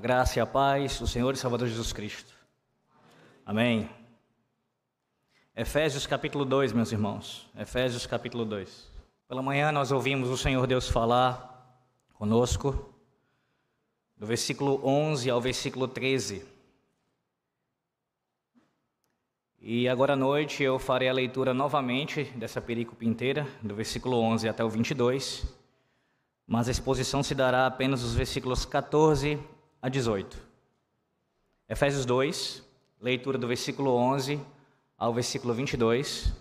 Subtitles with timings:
[0.00, 2.32] A graça e a paz do Senhor e Salvador Jesus Cristo.
[3.44, 3.86] Amém.
[5.54, 7.46] Efésios capítulo 2, meus irmãos.
[7.54, 8.90] Efésios capítulo 2.
[9.28, 12.94] Pela manhã nós ouvimos o Senhor Deus falar conosco,
[14.16, 16.46] do versículo 11 ao versículo 13.
[19.60, 24.48] E agora à noite eu farei a leitura novamente dessa perícope inteira, do versículo 11
[24.48, 25.44] até o 22,
[26.46, 29.38] mas a exposição se dará apenas dos versículos 14
[29.82, 30.36] a 18.
[31.68, 32.62] Efésios 2,
[33.00, 34.40] leitura do versículo 11
[34.98, 36.32] ao versículo 22,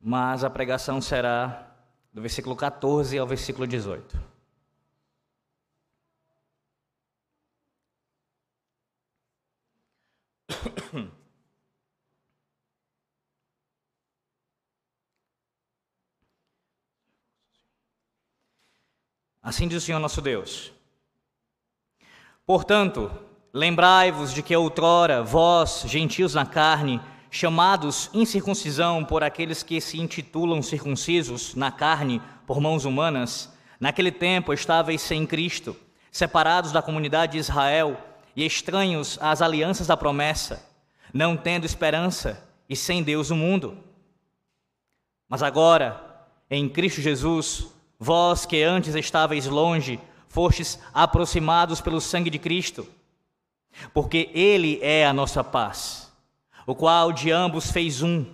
[0.00, 1.74] mas a pregação será
[2.12, 4.34] do versículo 14 ao versículo 18.
[19.42, 20.72] Assim diz o Senhor nosso Deus.
[22.46, 23.10] Portanto,
[23.52, 30.62] lembrai-vos de que outrora vós, gentios na carne, chamados incircuncisão por aqueles que se intitulam
[30.62, 35.76] circuncisos na carne por mãos humanas, naquele tempo estáveis sem Cristo,
[36.12, 37.98] separados da comunidade de Israel
[38.36, 40.64] e estranhos às alianças da promessa,
[41.12, 43.78] não tendo esperança e sem Deus no mundo.
[45.28, 49.98] Mas agora, em Cristo Jesus, Vós que antes estáveis longe,
[50.34, 52.84] fostes aproximados pelo sangue de Cristo,
[53.92, 56.12] porque Ele é a nossa paz,
[56.66, 58.26] o qual de ambos fez um,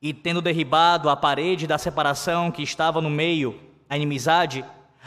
[0.00, 4.64] e tendo derribado a parede da separação que estava no meio, a inimizade,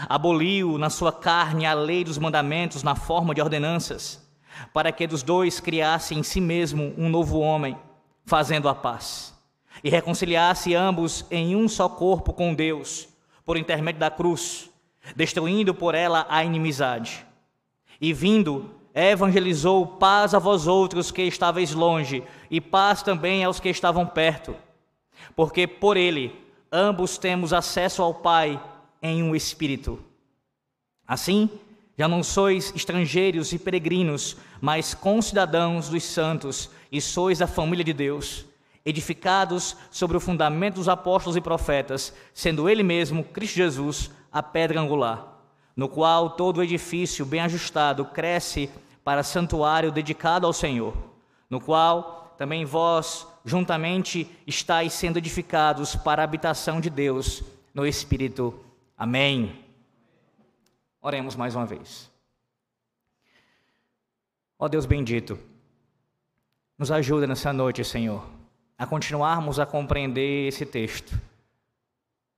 [0.10, 4.22] aboliu na sua carne a lei dos mandamentos na forma de ordenanças,
[4.74, 7.78] para que dos dois criasse em si mesmo um novo homem,
[8.26, 9.34] fazendo a paz,
[9.82, 13.08] e reconciliasse ambos em um só corpo com Deus
[13.46, 14.70] por intermédio da cruz,
[15.16, 17.26] destruindo por ela a inimizade.
[18.00, 23.70] E vindo, evangelizou paz a vós outros que estáveis longe, e paz também aos que
[23.70, 24.56] estavam perto.
[25.36, 26.36] Porque por ele
[26.72, 28.62] ambos temos acesso ao Pai
[29.02, 30.00] em um espírito.
[31.08, 31.50] Assim,
[31.98, 37.94] já não sois estrangeiros e peregrinos, mas concidadãos dos santos, e sois da família de
[37.94, 38.46] Deus
[38.88, 44.80] edificados sobre o fundamento dos apóstolos e profetas, sendo Ele mesmo, Cristo Jesus, a pedra
[44.80, 45.42] angular,
[45.76, 48.70] no qual todo edifício bem ajustado cresce
[49.04, 50.96] para santuário dedicado ao Senhor,
[51.50, 57.44] no qual também vós juntamente estáis sendo edificados para a habitação de Deus
[57.74, 58.60] no Espírito.
[58.98, 59.64] Amém.
[61.02, 62.12] Oremos mais uma vez.
[64.60, 65.40] Ó Deus bendito,
[66.78, 68.38] nos ajuda nessa noite, Senhor
[68.78, 71.20] a continuarmos a compreender esse texto.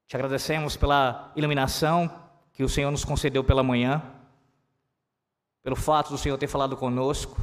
[0.10, 2.12] Te agradecemos pela iluminação
[2.52, 4.02] que o Senhor nos concedeu pela manhã,
[5.62, 7.38] pelo fato do Senhor ter falado conosco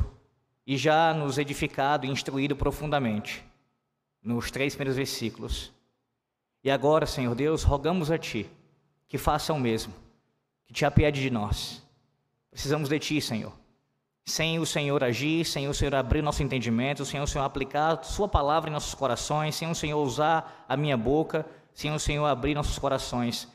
[0.67, 3.45] e já nos edificado e instruído profundamente
[4.21, 5.73] nos três primeiros versículos.
[6.65, 8.51] E agora, Senhor Deus, rogamos a Ti
[9.07, 9.95] que faça o mesmo,
[10.67, 11.87] que te apiede de nós.
[12.51, 13.53] Precisamos de Ti, Senhor
[14.29, 18.29] sem o Senhor agir, sem o Senhor abrir nosso entendimento, sem o Senhor aplicar Sua
[18.29, 22.55] palavra em nossos corações, sem o Senhor usar a minha boca, sem o Senhor abrir
[22.55, 23.47] nossos corações,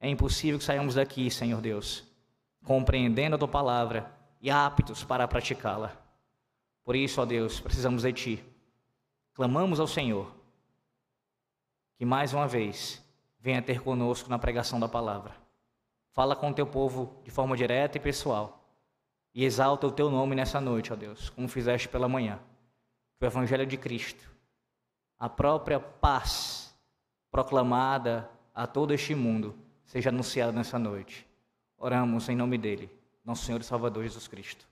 [0.00, 2.02] é impossível que saiamos daqui, Senhor Deus,
[2.64, 5.96] compreendendo a Tua palavra e aptos para praticá-la.
[6.82, 8.44] Por isso, ó Deus, precisamos de Ti.
[9.32, 10.34] Clamamos ao Senhor
[11.96, 13.00] que mais uma vez
[13.38, 15.32] venha ter conosco na pregação da palavra.
[16.10, 18.58] Fala com o Teu povo de forma direta e pessoal
[19.32, 22.40] e exalta o teu nome nessa noite, ó Deus, como fizeste pela manhã.
[23.18, 24.28] Que o Evangelho de Cristo,
[25.16, 26.61] a própria paz
[27.32, 29.56] proclamada a todo este mundo,
[29.86, 31.26] seja anunciada nessa noite.
[31.78, 32.90] Oramos em nome dele,
[33.24, 34.68] nosso Senhor e Salvador Jesus Cristo.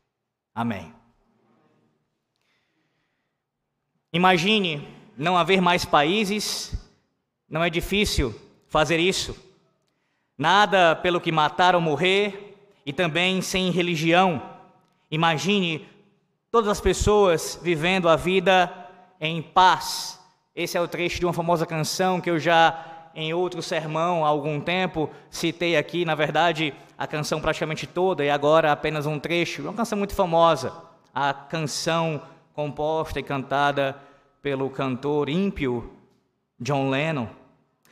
[0.55, 0.95] Amém.
[4.13, 4.87] Imagine
[5.17, 6.73] não haver mais países,
[7.49, 8.39] não é difícil
[8.69, 9.35] fazer isso.
[10.37, 12.51] Nada pelo que matar ou morrer,
[12.85, 14.43] e também sem religião.
[15.11, 15.89] Imagine
[16.51, 18.73] todas as pessoas vivendo a vida
[19.21, 20.20] em paz.
[20.63, 22.85] Esse é o trecho de uma famosa canção que eu já
[23.15, 28.29] em outro sermão há algum tempo citei aqui, na verdade, a canção praticamente toda e
[28.29, 29.63] agora apenas um trecho.
[29.63, 30.71] Uma canção muito famosa,
[31.15, 32.21] a canção
[32.53, 33.97] composta e cantada
[34.43, 35.95] pelo cantor ímpio
[36.61, 37.29] John Lennon.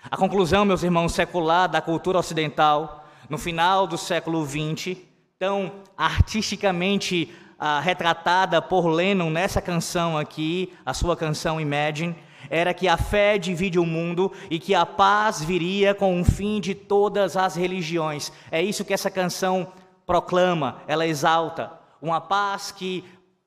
[0.03, 4.95] A conclusão, meus irmãos, secular da cultura ocidental no final do século XX,
[5.39, 12.15] tão artisticamente ah, retratada por Lennon nessa canção aqui, a sua canção Imagine,
[12.51, 16.61] era que a fé divide o mundo e que a paz viria com o fim
[16.61, 18.33] de todas as religiões.
[18.51, 19.73] É isso que essa canção
[20.07, 23.05] proclama, ela exalta, uma paz que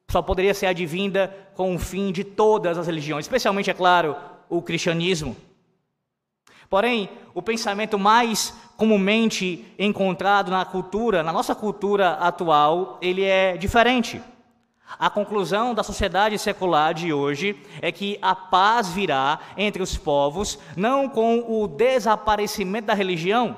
[0.10, 4.16] só poderia ser advinda com o fim de todas as religiões, especialmente, é claro,
[4.50, 5.36] o cristianismo.
[6.70, 14.22] Porém, o pensamento mais comumente encontrado na cultura, na nossa cultura atual, ele é diferente.
[15.00, 20.60] A conclusão da sociedade secular de hoje é que a paz virá entre os povos
[20.76, 23.58] não com o desaparecimento da religião,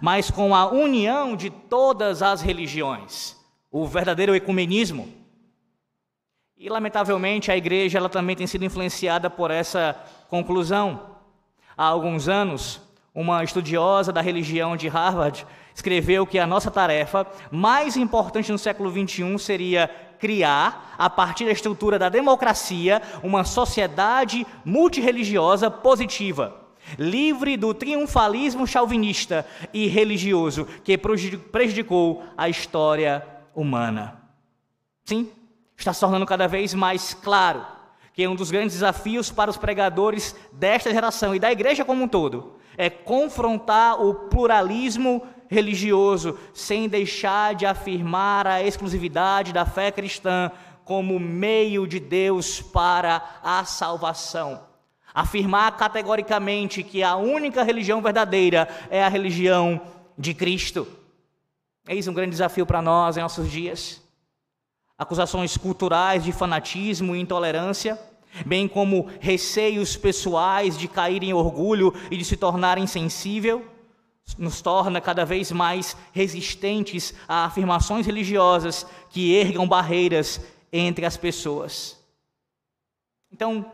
[0.00, 3.36] mas com a união de todas as religiões,
[3.70, 5.08] o verdadeiro ecumenismo.
[6.56, 9.96] E lamentavelmente a igreja ela também tem sido influenciada por essa
[10.28, 11.16] conclusão.
[11.76, 12.80] Há alguns anos,
[13.14, 18.90] uma estudiosa da religião de Harvard escreveu que a nossa tarefa mais importante no século
[18.90, 26.54] XXI seria criar, a partir da estrutura da democracia, uma sociedade multirreligiosa positiva,
[26.98, 34.20] livre do triunfalismo chauvinista e religioso que prejudicou a história humana.
[35.04, 35.28] Sim,
[35.76, 37.64] está se tornando cada vez mais claro
[38.12, 42.08] que um dos grandes desafios para os pregadores desta geração e da igreja como um
[42.08, 50.50] todo é confrontar o pluralismo religioso, sem deixar de afirmar a exclusividade da fé cristã
[50.82, 54.62] como meio de Deus para a salvação.
[55.12, 59.78] Afirmar categoricamente que a única religião verdadeira é a religião
[60.16, 60.88] de Cristo.
[61.86, 64.02] Eis um grande desafio para nós em nossos dias.
[64.96, 68.00] Acusações culturais de fanatismo e intolerância,
[68.46, 73.64] bem como receios pessoais de cair em orgulho e de se tornar insensível
[74.38, 80.40] nos torna cada vez mais resistentes a afirmações religiosas que ergam barreiras
[80.72, 81.98] entre as pessoas.
[83.32, 83.72] Então,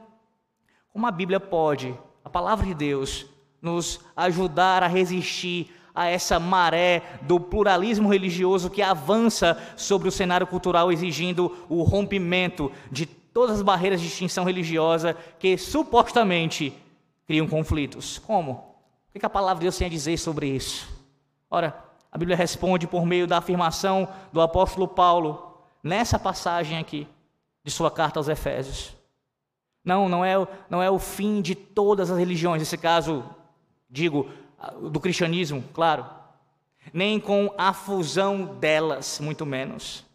[0.93, 1.95] como a Bíblia pode,
[2.25, 3.27] a palavra de Deus,
[3.61, 10.47] nos ajudar a resistir a essa maré do pluralismo religioso que avança sobre o cenário
[10.47, 13.07] cultural, exigindo o rompimento de
[13.37, 16.73] todas as barreiras de distinção religiosa que supostamente
[17.27, 18.17] criam conflitos?
[18.21, 18.53] Como?
[19.15, 20.89] O que a palavra de Deus tem a dizer sobre isso?
[21.51, 21.77] Ora,
[22.11, 27.07] a Bíblia responde por meio da afirmação do apóstolo Paulo, nessa passagem aqui,
[27.63, 28.95] de sua carta aos Efésios.
[29.85, 30.35] Não, não é,
[30.71, 33.23] não é o fim de todas as religiões, nesse caso,
[33.91, 34.31] digo,
[34.91, 36.07] do cristianismo, claro.
[36.91, 40.07] Nem com a fusão delas, muito menos.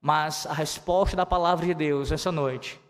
[0.00, 2.80] Mas a resposta da palavra de Deus essa noite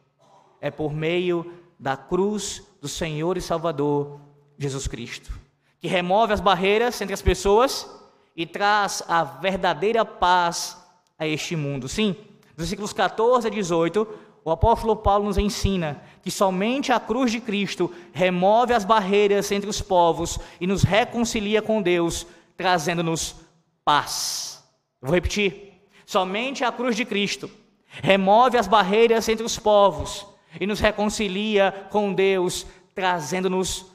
[0.60, 4.20] é por meio da cruz do Senhor e Salvador
[4.58, 5.32] Jesus Cristo,
[5.78, 7.88] que remove as barreiras entre as pessoas
[8.34, 10.76] e traz a verdadeira paz
[11.18, 11.88] a este mundo.
[11.88, 12.16] Sim,
[12.56, 14.06] versículos 14 a 18,
[14.44, 19.68] o apóstolo Paulo nos ensina que somente a cruz de Cristo remove as barreiras entre
[19.68, 22.26] os povos e nos reconcilia com Deus,
[22.56, 23.36] trazendo-nos
[23.84, 24.62] paz.
[25.00, 25.75] vou repetir.
[26.06, 27.50] Somente a cruz de Cristo
[27.86, 30.24] remove as barreiras entre os povos
[30.60, 32.64] e nos reconcilia com Deus,
[32.94, 33.86] trazendo-nos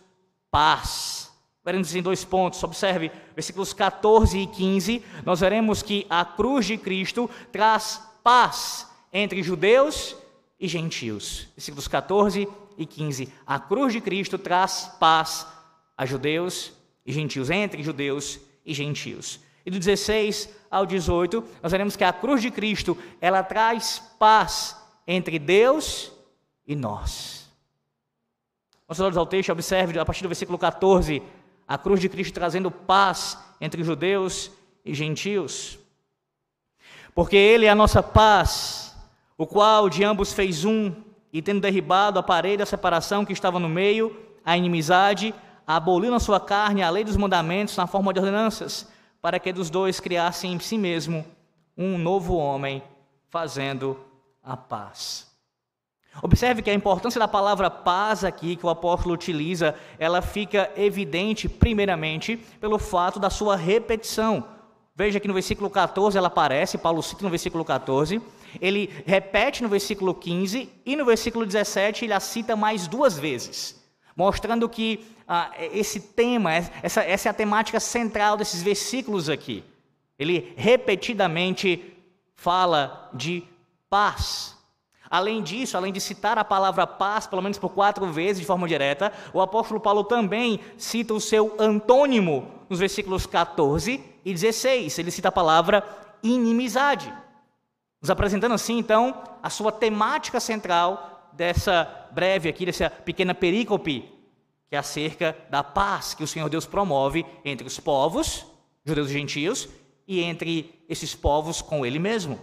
[0.51, 1.31] paz.
[1.63, 2.61] Veremos em dois pontos.
[2.63, 9.41] Observe, versículos 14 e 15, nós veremos que a cruz de Cristo traz paz entre
[9.41, 10.15] judeus
[10.59, 11.47] e gentios.
[11.55, 12.47] Versículos 14
[12.77, 13.31] e 15.
[13.47, 15.47] A cruz de Cristo traz paz
[15.97, 16.74] a judeus
[17.05, 19.39] e gentios, entre judeus e gentios.
[19.65, 24.77] E do 16 ao 18, nós veremos que a cruz de Cristo, ela traz paz
[25.08, 26.12] entre Deus
[26.65, 27.50] e nós.
[28.88, 31.22] Nossos olhos ao texto, observe a partir do versículo 14,
[31.68, 34.51] a cruz de Cristo trazendo paz entre judeus
[34.84, 35.80] e gentios.
[37.13, 38.96] Porque Ele é a nossa paz,
[39.38, 40.94] o qual de ambos fez um,
[41.32, 45.34] e tendo derribado a parede da separação que estava no meio, a inimizade,
[45.65, 48.89] aboliu na sua carne a lei dos mandamentos na forma de ordenanças,
[49.21, 51.25] para que dos dois criassem em si mesmo
[51.77, 52.83] um novo homem,
[53.29, 53.97] fazendo
[54.43, 55.31] a paz.
[56.21, 61.47] Observe que a importância da palavra paz aqui que o apóstolo utiliza, ela fica evidente
[61.47, 64.45] primeiramente pelo fato da sua repetição.
[64.93, 68.21] Veja que no versículo 14 ela aparece, Paulo cita no versículo 14,
[68.59, 73.80] ele repete no versículo 15 e no versículo 17 ele a cita mais duas vezes,
[74.21, 79.63] mostrando que ah, esse tema, essa, essa é a temática central desses versículos aqui.
[80.19, 81.95] Ele repetidamente
[82.35, 83.43] fala de
[83.89, 84.55] paz.
[85.09, 88.67] Além disso, além de citar a palavra paz pelo menos por quatro vezes de forma
[88.67, 94.99] direta, o apóstolo Paulo também cita o seu antônimo nos versículos 14 e 16.
[94.99, 95.83] Ele cita a palavra
[96.21, 97.11] inimizade.
[97.99, 104.07] Nos apresentando assim, então, a sua temática central dessa breve aqui, dessa pequena perícope,
[104.69, 108.45] que é acerca da paz que o Senhor Deus promove entre os povos,
[108.86, 109.67] judeus e gentios,
[110.07, 112.39] e entre esses povos com ele mesmo.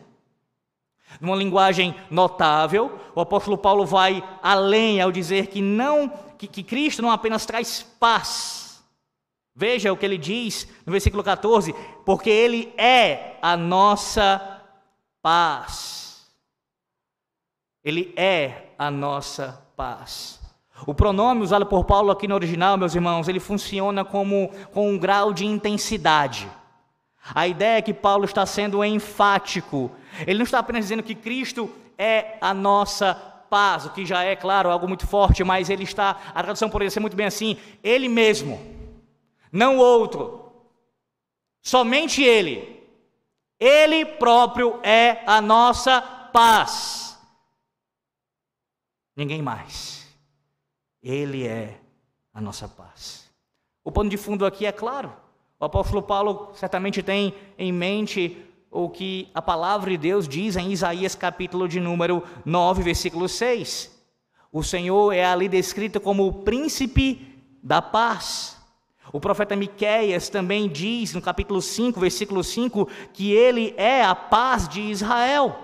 [1.20, 7.00] Numa linguagem notável, o apóstolo Paulo vai além ao dizer que não que, que Cristo
[7.00, 8.82] não apenas traz paz.
[9.54, 11.72] Veja o que ele diz no versículo 14,
[12.04, 14.60] porque ele é a nossa
[15.22, 16.26] paz.
[17.84, 20.40] Ele é a nossa paz.
[20.86, 24.98] O pronome usado por Paulo aqui no original, meus irmãos, ele funciona como com um
[24.98, 26.48] grau de intensidade.
[27.34, 29.90] A ideia é que Paulo está sendo enfático.
[30.26, 31.68] Ele não está apenas dizendo que Cristo
[31.98, 33.14] é a nossa
[33.50, 36.90] paz, o que já é, claro, algo muito forte, mas ele está, a tradução poderia
[36.90, 38.60] ser muito bem assim: Ele mesmo,
[39.50, 40.52] não outro,
[41.60, 42.78] somente Ele.
[43.58, 47.07] Ele próprio é a nossa paz.
[49.18, 50.06] Ninguém mais.
[51.02, 51.80] Ele é
[52.32, 53.28] a nossa paz.
[53.82, 55.12] O pano de fundo aqui é claro.
[55.58, 60.70] O apóstolo Paulo certamente tem em mente o que a palavra de Deus diz em
[60.70, 63.90] Isaías capítulo de número 9, versículo 6.
[64.52, 68.56] O Senhor é ali descrito como o príncipe da paz.
[69.12, 74.68] O profeta Miqueias também diz no capítulo 5, versículo 5, que ele é a paz
[74.68, 75.58] de Israel.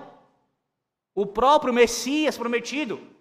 [1.15, 3.14] O próprio Messias prometido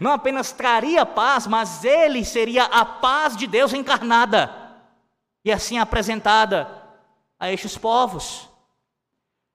[0.00, 4.52] não apenas traria paz, mas ele seria a paz de Deus encarnada
[5.44, 6.82] e assim apresentada
[7.38, 8.48] a estes povos.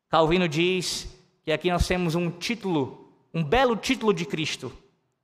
[0.10, 1.08] Calvino diz
[1.44, 4.72] que aqui nós temos um título, um belo título de Cristo.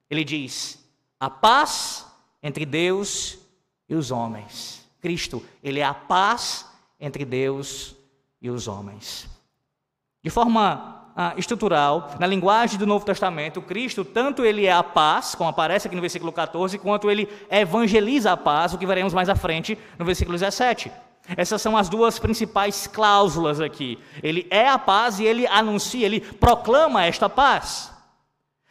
[0.09, 0.83] Ele diz:
[1.19, 2.05] a paz
[2.43, 3.37] entre Deus
[3.87, 4.85] e os homens.
[4.99, 6.65] Cristo, ele é a paz
[6.99, 7.95] entre Deus
[8.41, 9.27] e os homens.
[10.23, 15.33] De forma ah, estrutural, na linguagem do Novo Testamento, Cristo, tanto ele é a paz,
[15.33, 19.27] como aparece aqui no versículo 14, quanto ele evangeliza a paz, o que veremos mais
[19.27, 20.91] à frente no versículo 17.
[21.35, 23.97] Essas são as duas principais cláusulas aqui.
[24.21, 27.91] Ele é a paz e ele anuncia, ele proclama esta paz.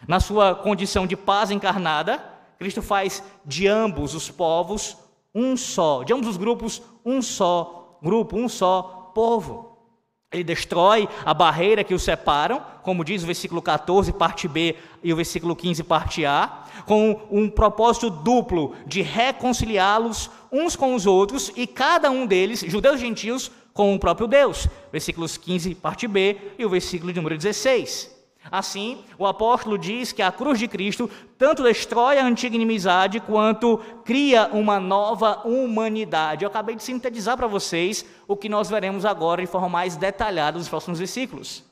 [0.06, 2.22] Na sua condição de paz encarnada,
[2.60, 4.96] Cristo faz de ambos os povos
[5.34, 9.75] um só, de ambos os grupos um só grupo, um só povo.
[10.32, 15.12] Ele destrói a barreira que os separam, como diz o versículo 14, parte B, e
[15.12, 21.52] o versículo 15, parte A, com um propósito duplo de reconciliá-los uns com os outros
[21.54, 24.66] e cada um deles, judeus e gentios, com o próprio Deus.
[24.90, 28.15] Versículos 15, parte B, e o versículo de número 16.
[28.50, 33.78] Assim, o apóstolo diz que a cruz de Cristo tanto destrói a antiga inimizade quanto
[34.04, 36.44] cria uma nova humanidade.
[36.44, 40.58] Eu acabei de sintetizar para vocês o que nós veremos agora de forma mais detalhada
[40.58, 41.64] nos próximos versículos.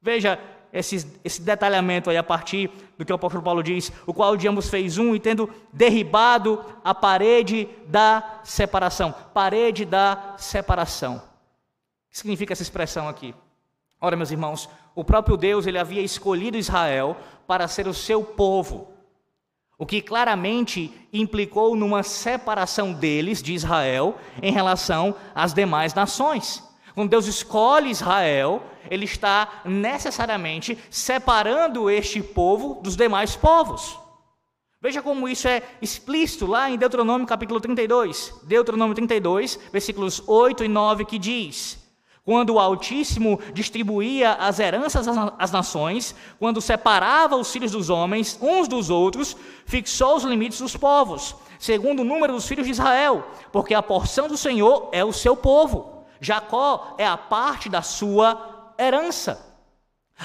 [0.00, 0.38] Veja
[0.72, 4.48] esse, esse detalhamento aí a partir do que o apóstolo Paulo diz: o qual de
[4.48, 9.14] ambos fez um, e tendo derribado a parede da separação.
[9.34, 11.16] Parede da separação.
[11.16, 13.34] O que significa essa expressão aqui?
[14.00, 18.88] Ora, meus irmãos, o próprio Deus ele havia escolhido Israel para ser o seu povo,
[19.78, 26.62] o que claramente implicou numa separação deles, de Israel, em relação às demais nações.
[26.94, 33.98] Quando Deus escolhe Israel, ele está necessariamente separando este povo dos demais povos.
[34.80, 38.34] Veja como isso é explícito lá em Deuteronômio capítulo 32.
[38.42, 41.81] Deuteronômio 32, versículos 8 e 9, que diz:
[42.24, 45.06] quando o Altíssimo distribuía as heranças
[45.38, 49.36] às nações, quando separava os filhos dos homens uns dos outros,
[49.66, 54.28] fixou os limites dos povos, segundo o número dos filhos de Israel, porque a porção
[54.28, 56.04] do Senhor é o seu povo.
[56.20, 59.52] Jacó é a parte da sua herança.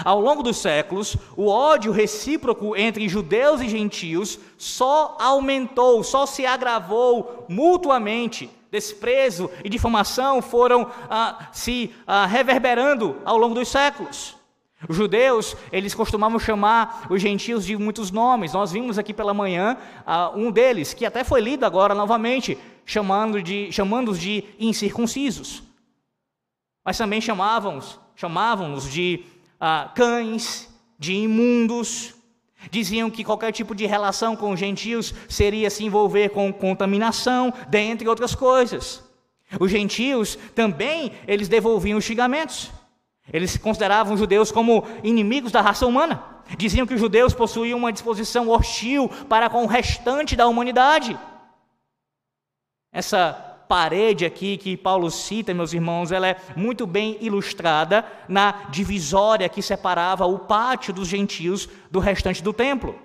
[0.05, 6.45] Ao longo dos séculos, o ódio recíproco entre judeus e gentios só aumentou, só se
[6.45, 14.35] agravou mutuamente desprezo e difamação foram ah, se ah, reverberando ao longo dos séculos.
[14.87, 18.53] Os judeus, eles costumavam chamar os gentios de muitos nomes.
[18.53, 23.41] Nós vimos aqui pela manhã ah, um deles, que até foi lido agora novamente, chamando
[23.41, 25.63] de, chamando-os de incircuncisos.
[26.85, 29.23] Mas também chamavam-nos chamavam de
[29.59, 32.15] ah, cães, de imundos,
[32.71, 38.07] Diziam que qualquer tipo de relação com os gentios seria se envolver com contaminação, dentre
[38.07, 39.03] outras coisas.
[39.59, 42.71] Os gentios também, eles devolviam os xingamentos.
[43.31, 46.23] Eles consideravam os judeus como inimigos da raça humana.
[46.57, 51.17] Diziam que os judeus possuíam uma disposição hostil para com o restante da humanidade.
[52.91, 59.49] Essa parede aqui que Paulo cita, meus irmãos, ela é muito bem ilustrada na divisória
[59.49, 62.95] que separava o pátio dos gentios do restante do templo.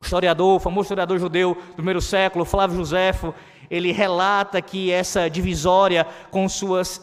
[0.00, 3.34] O historiador, o famoso historiador judeu do primeiro século, Flávio Josefo,
[3.70, 7.02] ele relata que essa divisória, com suas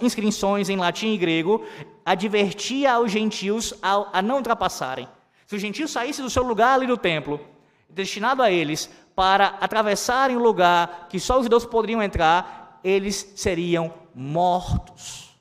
[0.00, 1.64] inscrições em latim e grego,
[2.04, 5.08] advertia aos gentios a, não ultrapassarem.
[5.46, 7.40] Se os gentios saíssem do seu lugar ali do templo,
[7.88, 13.92] destinado a eles, para atravessarem o lugar que só os judeus poderiam entrar, eles seriam
[14.14, 15.34] mortos,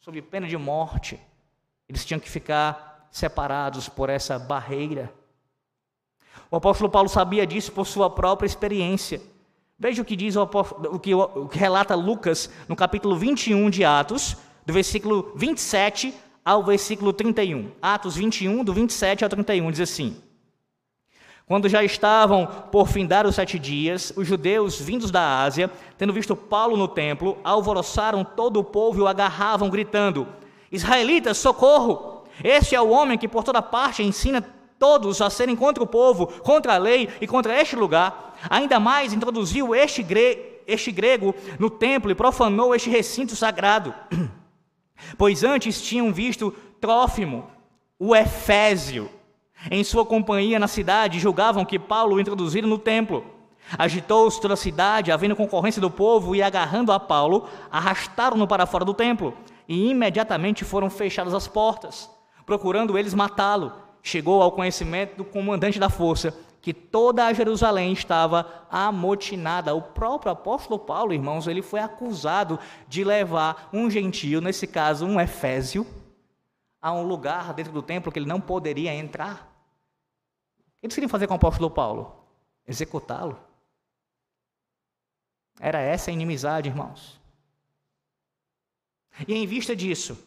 [0.00, 1.18] sob pena de morte.
[1.88, 5.12] Eles tinham que ficar separados por essa barreira.
[6.50, 9.22] O apóstolo Paulo sabia disso por sua própria experiência.
[9.78, 13.70] Veja o que diz o, apóstolo, o, que, o que relata Lucas no capítulo 21
[13.70, 14.36] de Atos,
[14.66, 16.12] do versículo 27
[16.44, 17.70] ao versículo 31.
[17.80, 20.20] Atos 21, do 27 ao 31, diz assim:
[21.52, 26.34] quando já estavam por findar os sete dias, os judeus vindos da Ásia, tendo visto
[26.34, 30.26] Paulo no templo, alvoroçaram todo o povo e o agarravam, gritando:
[30.72, 32.24] Israelitas, socorro!
[32.42, 34.40] Este é o homem que por toda parte ensina
[34.78, 38.34] todos a serem contra o povo, contra a lei e contra este lugar.
[38.48, 43.94] Ainda mais introduziu este, gre este grego no templo e profanou este recinto sagrado.
[45.18, 47.50] Pois antes tinham visto Trófimo,
[47.98, 49.10] o Efésio,
[49.70, 53.24] em sua companhia na cidade, julgavam que Paulo o introduziram no templo.
[53.78, 58.84] Agitou-se toda a cidade, havendo concorrência do povo, e agarrando a Paulo, arrastaram-no para fora
[58.84, 59.34] do templo.
[59.68, 62.10] E imediatamente foram fechadas as portas,
[62.44, 63.72] procurando eles matá-lo.
[64.02, 69.74] Chegou ao conhecimento do comandante da força que toda a Jerusalém estava amotinada.
[69.74, 75.20] O próprio apóstolo Paulo, irmãos, ele foi acusado de levar um gentio, nesse caso um
[75.20, 75.84] efésio,
[76.80, 79.51] a um lugar dentro do templo que ele não poderia entrar
[80.82, 82.26] eles queriam fazer com o apóstolo Paulo?
[82.66, 83.38] Executá-lo.
[85.60, 87.20] Era essa a inimizade, irmãos.
[89.26, 90.18] E em vista disso,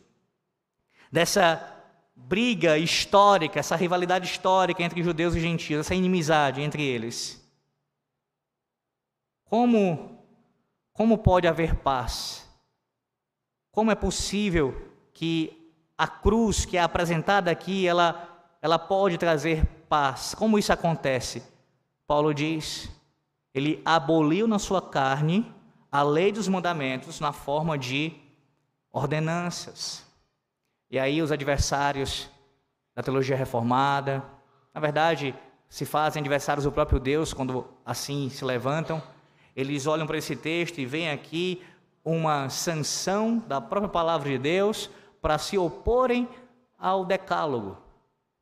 [1.11, 1.75] dessa
[2.15, 7.43] briga histórica, essa rivalidade histórica entre judeus e gentios, essa inimizade entre eles,
[9.43, 10.23] como,
[10.93, 12.49] como pode haver paz?
[13.71, 18.34] Como é possível que a cruz que é apresentada aqui, ela,
[18.65, 20.33] ela pode trazer paz.
[20.33, 21.43] Como isso acontece?
[22.07, 22.89] Paulo diz:
[23.53, 25.53] ele aboliu na sua carne
[25.91, 28.11] a lei dos mandamentos na forma de
[28.91, 30.03] ordenanças.
[30.89, 32.27] E aí os adversários
[32.95, 34.25] da teologia reformada,
[34.73, 35.35] na verdade,
[35.69, 38.99] se fazem adversários do próprio Deus quando assim se levantam,
[39.55, 41.63] eles olham para esse texto e veem aqui
[42.03, 44.89] uma sanção da própria palavra de Deus
[45.21, 46.27] para se oporem
[46.79, 47.84] ao decálogo.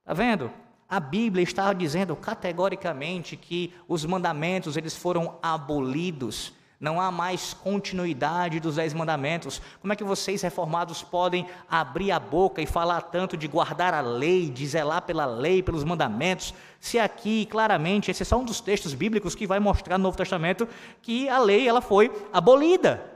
[0.04, 0.52] Está vendo?
[0.90, 6.54] A Bíblia está dizendo categoricamente que os mandamentos eles foram abolidos.
[6.78, 9.62] Não há mais continuidade dos dez mandamentos.
[9.80, 14.02] Como é que vocês reformados podem abrir a boca e falar tanto de guardar a
[14.02, 18.60] lei, de zelar pela lei, pelos mandamentos, se aqui claramente esse é só um dos
[18.60, 20.68] textos bíblicos que vai mostrar no Novo Testamento
[21.02, 23.10] que a lei ela foi abolida.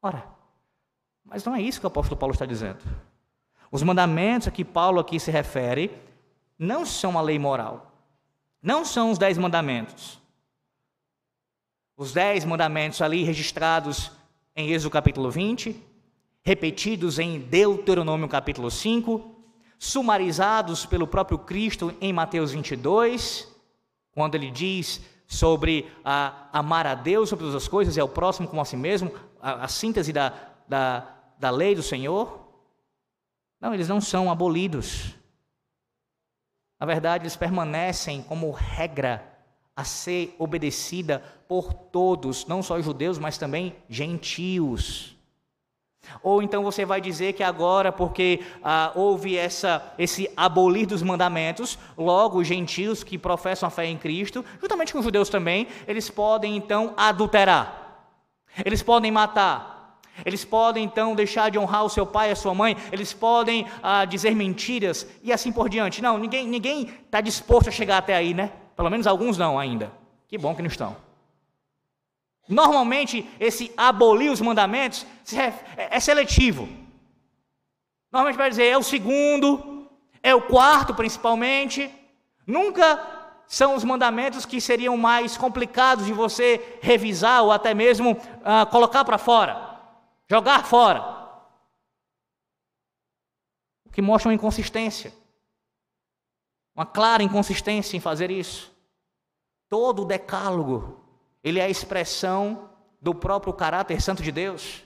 [0.00, 0.24] Ora,
[1.24, 2.78] mas não é isso que o apóstolo Paulo está dizendo.
[3.72, 5.90] Os mandamentos a que Paulo aqui se refere
[6.58, 7.90] não são a lei moral,
[8.62, 10.20] não são os dez mandamentos.
[11.96, 14.12] Os dez mandamentos ali registrados
[14.54, 15.74] em Êxodo capítulo 20,
[16.42, 19.34] repetidos em Deuteronômio capítulo 5,
[19.78, 23.48] sumarizados pelo próprio Cristo em Mateus 22,
[24.12, 28.46] quando ele diz sobre a, amar a Deus sobre todas as coisas e ao próximo
[28.46, 30.34] como a si mesmo, a, a síntese da,
[30.68, 31.06] da,
[31.38, 32.41] da lei do Senhor.
[33.62, 35.14] Não, eles não são abolidos.
[36.80, 39.24] Na verdade, eles permanecem como regra
[39.76, 45.16] a ser obedecida por todos, não só judeus, mas também gentios.
[46.24, 51.78] Ou então você vai dizer que agora, porque ah, houve essa, esse abolir dos mandamentos,
[51.96, 56.10] logo os gentios que professam a fé em Cristo, juntamente com os judeus também, eles
[56.10, 58.10] podem então adulterar,
[58.64, 59.71] eles podem matar,
[60.24, 63.66] eles podem então deixar de honrar o seu pai e a sua mãe, eles podem
[63.82, 66.02] ah, dizer mentiras e assim por diante.
[66.02, 68.52] Não, ninguém está disposto a chegar até aí, né?
[68.76, 69.92] Pelo menos alguns não ainda.
[70.28, 70.96] Que bom que não estão.
[72.48, 76.68] Normalmente esse abolir os mandamentos é, é seletivo.
[78.12, 79.88] Normalmente vai dizer é o segundo,
[80.22, 81.90] é o quarto principalmente.
[82.46, 83.00] Nunca
[83.46, 89.04] são os mandamentos que seriam mais complicados de você revisar ou até mesmo ah, colocar
[89.04, 89.71] para fora.
[90.32, 91.28] Jogar fora.
[93.84, 95.12] O que mostra uma inconsistência.
[96.74, 98.72] Uma clara inconsistência em fazer isso.
[99.68, 101.04] Todo o decálogo,
[101.44, 104.82] ele é a expressão do próprio caráter santo de Deus.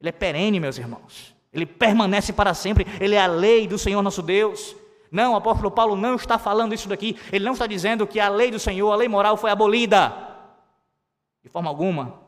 [0.00, 1.34] Ele é perene, meus irmãos.
[1.52, 2.86] Ele permanece para sempre.
[3.00, 4.76] Ele é a lei do Senhor nosso Deus.
[5.10, 7.18] Não, o apóstolo Paulo não está falando isso daqui.
[7.32, 10.14] Ele não está dizendo que a lei do Senhor, a lei moral, foi abolida.
[11.42, 12.27] De forma alguma.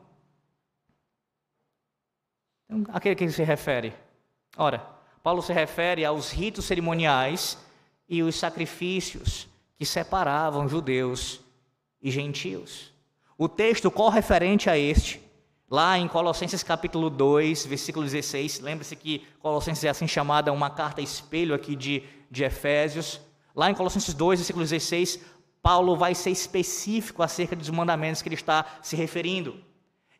[2.71, 3.93] Então, a que se refere?
[4.55, 4.81] Ora,
[5.21, 7.57] Paulo se refere aos ritos cerimoniais
[8.07, 9.45] e os sacrifícios
[9.77, 11.41] que separavam judeus
[12.01, 12.93] e gentios.
[13.37, 15.21] O texto correferente a este,
[15.69, 21.01] lá em Colossenses capítulo 2, versículo 16, lembre-se que Colossenses é assim chamada uma carta
[21.01, 23.19] espelho aqui de, de Efésios.
[23.53, 25.19] Lá em Colossenses 2, versículo 16,
[25.61, 29.59] Paulo vai ser específico acerca dos mandamentos que ele está se referindo.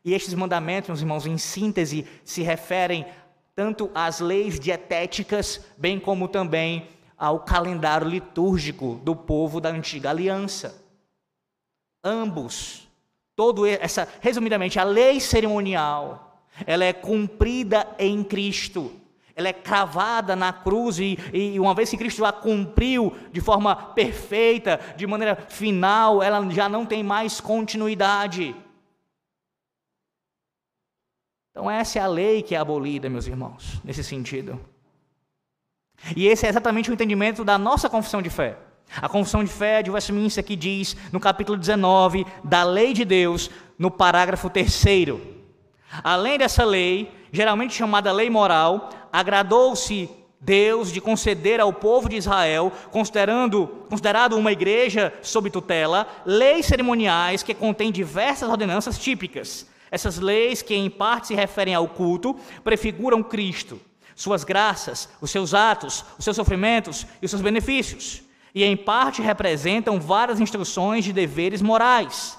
[0.04, 3.06] E estes mandamentos, meus irmãos, em síntese, se referem
[3.54, 10.82] tanto às leis dietéticas, bem como também ao calendário litúrgico do povo da antiga aliança.
[12.02, 12.88] Ambos,
[13.36, 18.92] todo essa, resumidamente, a lei cerimonial, ela é cumprida em Cristo.
[19.34, 23.74] Ela é cravada na cruz e, e uma vez que Cristo a cumpriu de forma
[23.74, 28.54] perfeita, de maneira final, ela já não tem mais continuidade.
[31.52, 34.58] Então, essa é a lei que é abolida, meus irmãos, nesse sentido.
[36.16, 38.56] E esse é exatamente o entendimento da nossa confissão de fé.
[38.96, 43.50] A confissão de fé de Westminster que diz, no capítulo 19, da lei de Deus,
[43.78, 44.82] no parágrafo 3.
[46.02, 50.08] Além dessa lei, geralmente chamada lei moral, agradou-se
[50.40, 57.42] Deus de conceder ao povo de Israel, considerando, considerado uma igreja sob tutela, leis cerimoniais
[57.42, 63.22] que contêm diversas ordenanças típicas, essas leis, que em parte se referem ao culto, prefiguram
[63.22, 63.78] Cristo,
[64.16, 68.22] suas graças, os seus atos, os seus sofrimentos e os seus benefícios,
[68.54, 72.38] e em parte representam várias instruções de deveres morais.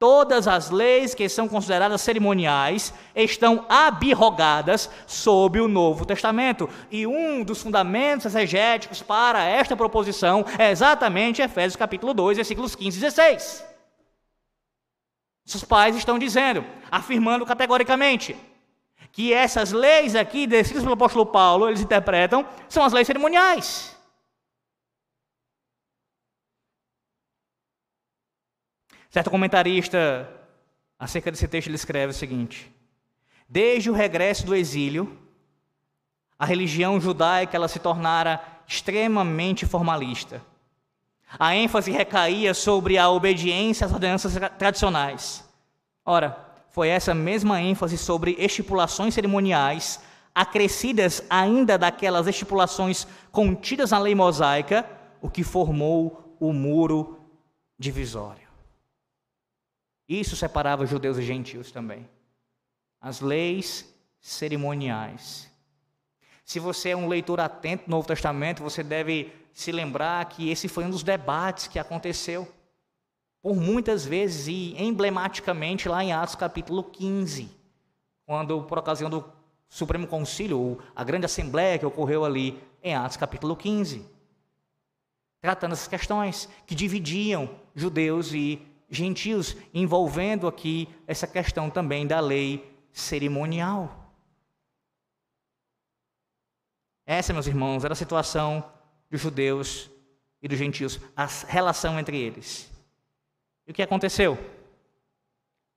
[0.00, 6.70] Todas as leis que são consideradas cerimoniais estão abirrogadas sob o Novo Testamento.
[6.90, 12.96] E um dos fundamentos exegéticos para esta proposição é exatamente Efésios capítulo 2, versículos 15
[12.96, 13.69] e 16.
[15.44, 18.36] Seus pais estão dizendo, afirmando categoricamente,
[19.12, 23.96] que essas leis aqui, descritas pelo apóstolo Paulo, eles interpretam, são as leis cerimoniais.
[29.10, 30.30] Certo comentarista,
[30.96, 32.72] acerca desse texto, ele escreve o seguinte:
[33.48, 35.18] Desde o regresso do exílio,
[36.38, 40.40] a religião judaica ela se tornara extremamente formalista.
[41.38, 45.44] A ênfase recaía sobre a obediência às ordenanças tradicionais.
[46.04, 46.36] Ora,
[46.70, 50.00] foi essa mesma ênfase sobre estipulações cerimoniais,
[50.34, 54.88] acrescidas ainda daquelas estipulações contidas na lei mosaica,
[55.20, 57.20] o que formou o muro
[57.78, 58.48] divisório.
[60.08, 62.08] Isso separava judeus e gentios também.
[63.00, 65.49] As leis cerimoniais.
[66.50, 70.66] Se você é um leitor atento do Novo Testamento, você deve se lembrar que esse
[70.66, 72.52] foi um dos debates que aconteceu
[73.40, 77.56] por muitas vezes e emblematicamente lá em Atos capítulo 15,
[78.26, 79.24] quando por ocasião do
[79.68, 84.04] Supremo Concílio, a grande assembleia que ocorreu ali em Atos capítulo 15,
[85.40, 92.76] tratando essas questões que dividiam judeus e gentios, envolvendo aqui essa questão também da lei
[92.92, 93.99] cerimonial.
[97.10, 98.64] Essa, meus irmãos, era a situação
[99.10, 99.90] dos judeus
[100.40, 102.70] e dos gentios, a relação entre eles.
[103.66, 104.38] E o que aconteceu?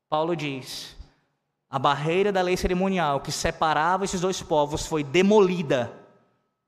[0.08, 0.96] Paulo diz:
[1.68, 5.92] a barreira da lei cerimonial que separava esses dois povos foi demolida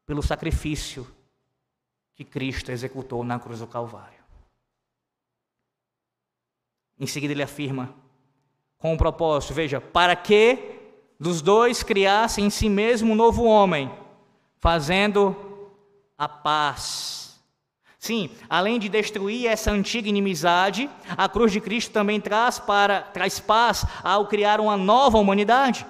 [0.04, 1.08] pelo sacrifício
[2.15, 4.23] que Cristo executou na cruz do Calvário.
[6.97, 7.93] Em seguida, ele afirma,
[8.80, 10.58] com o um propósito, veja, para que
[11.19, 14.05] dos dois criasse em si mesmo um novo homem,
[14.65, 15.36] fazendo
[16.17, 17.39] a paz.
[17.99, 23.39] Sim, além de destruir essa antiga inimizade, a cruz de Cristo também traz para traz
[23.39, 25.86] paz ao criar uma nova humanidade.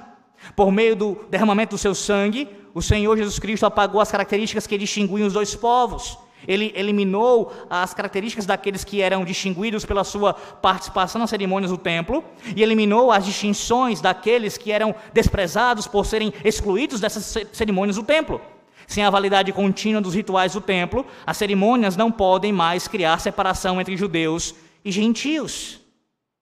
[0.58, 4.78] Por meio do derramamento do seu sangue, o Senhor Jesus Cristo apagou as características que
[4.78, 6.18] distinguiam os dois povos.
[6.46, 12.26] Ele eliminou as características daqueles que eram distinguidos pela sua participação nas cerimônias do templo
[12.54, 18.42] e eliminou as distinções daqueles que eram desprezados por serem excluídos dessas cerimônias do templo.
[18.88, 23.80] Sem a validade contínua dos rituais do templo, as cerimônias não podem mais criar separação
[23.82, 25.80] entre judeus e gentios.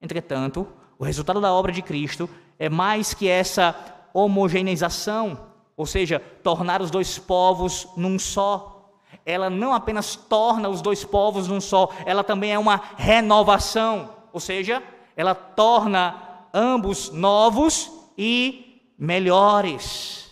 [0.01, 0.67] Entretanto,
[0.99, 2.29] o resultado da obra de Cristo
[2.59, 3.75] é mais que essa
[4.13, 5.39] homogeneização,
[5.75, 8.91] ou seja, tornar os dois povos num só.
[9.25, 14.39] Ela não apenas torna os dois povos num só, ela também é uma renovação, ou
[14.39, 14.83] seja,
[15.15, 16.15] ela torna
[16.53, 20.22] ambos novos e melhores.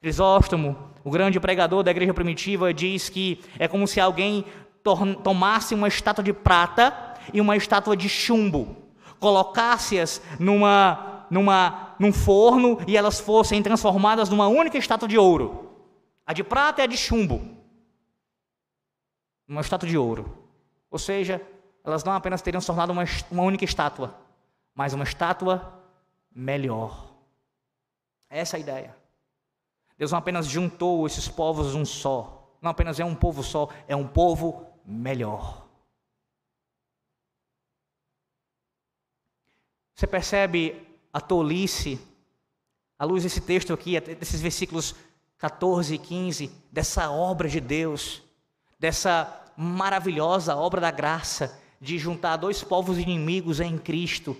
[0.00, 4.44] Crisóstomo, o grande pregador da igreja primitiva, diz que é como se alguém
[5.22, 8.76] tomasse uma estátua de prata e uma estátua de chumbo,
[9.18, 15.70] colocasse-as numa, numa, num forno e elas fossem transformadas numa única estátua de ouro.
[16.26, 17.56] A de prata e a de chumbo.
[19.46, 20.48] Uma estátua de ouro.
[20.90, 21.42] Ou seja,
[21.84, 24.14] elas não apenas teriam se tornado uma, uma única estátua,
[24.74, 25.78] mas uma estátua
[26.34, 27.10] melhor.
[28.30, 28.99] Essa é a ideia.
[30.00, 33.94] Deus não apenas juntou esses povos um só, não apenas é um povo só, é
[33.94, 35.68] um povo melhor.
[39.94, 42.00] Você percebe a tolice,
[42.98, 44.94] à luz desse texto aqui, desses versículos
[45.36, 48.22] 14 e 15, dessa obra de Deus,
[48.78, 54.34] dessa maravilhosa obra da graça de juntar dois povos inimigos em Cristo,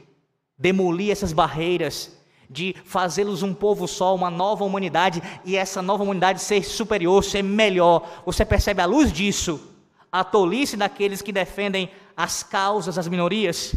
[0.56, 2.18] demolir essas barreiras,
[2.50, 7.42] de fazê-los um povo só, uma nova humanidade, e essa nova humanidade ser superior, ser
[7.42, 8.22] melhor.
[8.26, 9.60] Você percebe à luz disso
[10.10, 13.76] a tolice daqueles que defendem as causas das minorias?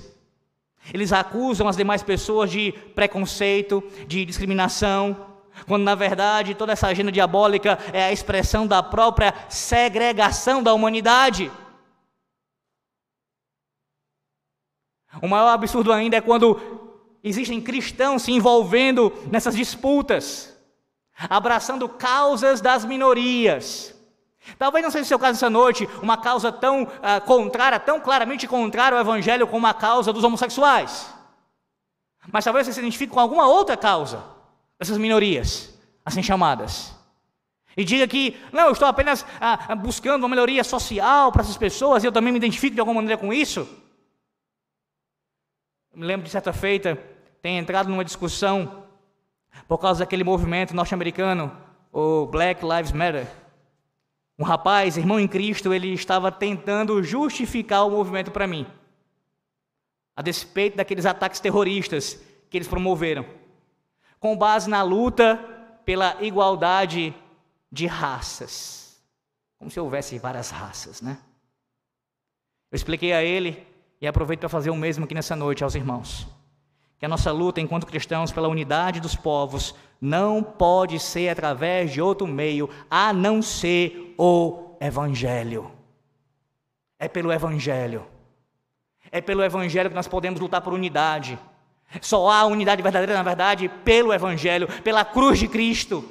[0.91, 5.27] Eles acusam as demais pessoas de preconceito, de discriminação,
[5.67, 11.51] quando na verdade toda essa agenda diabólica é a expressão da própria segregação da humanidade.
[15.21, 16.82] O maior absurdo ainda é quando
[17.23, 20.53] existem cristãos se envolvendo nessas disputas,
[21.29, 23.95] abraçando causas das minorias.
[24.57, 28.45] Talvez não seja o seu caso essa noite, uma causa tão uh, contrária, tão claramente
[28.45, 31.13] contrária ao Evangelho como a causa dos homossexuais.
[32.31, 34.23] Mas talvez você se identifique com alguma outra causa
[34.77, 35.73] dessas minorias,
[36.05, 36.93] assim chamadas.
[37.75, 42.03] E diga que, não, eu estou apenas uh, buscando uma melhoria social para essas pessoas
[42.03, 43.61] e eu também me identifico de alguma maneira com isso.
[45.93, 46.99] Eu me lembro de certa feita,
[47.43, 48.85] ter entrado numa discussão
[49.67, 51.51] por causa daquele movimento norte-americano,
[51.91, 53.27] o Black Lives Matter.
[54.39, 58.65] Um rapaz, irmão em Cristo, ele estava tentando justificar o movimento para mim,
[60.15, 62.17] a despeito daqueles ataques terroristas
[62.49, 63.25] que eles promoveram,
[64.21, 65.35] com base na luta
[65.83, 67.13] pela igualdade
[67.69, 69.03] de raças,
[69.59, 71.17] como se houvesse várias raças, né?
[72.71, 73.67] Eu expliquei a ele
[73.99, 76.25] e aproveito para fazer o mesmo aqui nessa noite aos irmãos.
[77.03, 82.01] Que a nossa luta enquanto cristãos pela unidade dos povos não pode ser através de
[82.01, 85.69] outro meio a não ser o Evangelho.
[86.97, 88.05] É pelo Evangelho.
[89.11, 91.37] É pelo Evangelho que nós podemos lutar por unidade.
[91.99, 96.09] Só há unidade verdadeira, na verdade, pelo Evangelho, pela cruz de Cristo.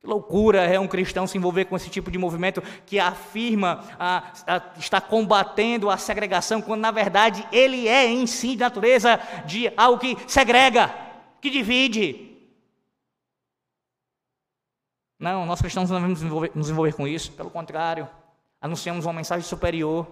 [0.00, 4.32] Que loucura é um cristão se envolver com esse tipo de movimento que afirma a,
[4.46, 9.70] a, está combatendo a segregação, quando na verdade ele é em si de natureza de
[9.76, 11.10] algo que segrega
[11.40, 12.28] que divide.
[15.18, 18.08] Não, nós cristãos não devemos nos envolver, com isso, pelo contrário,
[18.58, 20.06] anunciamos uma mensagem superior,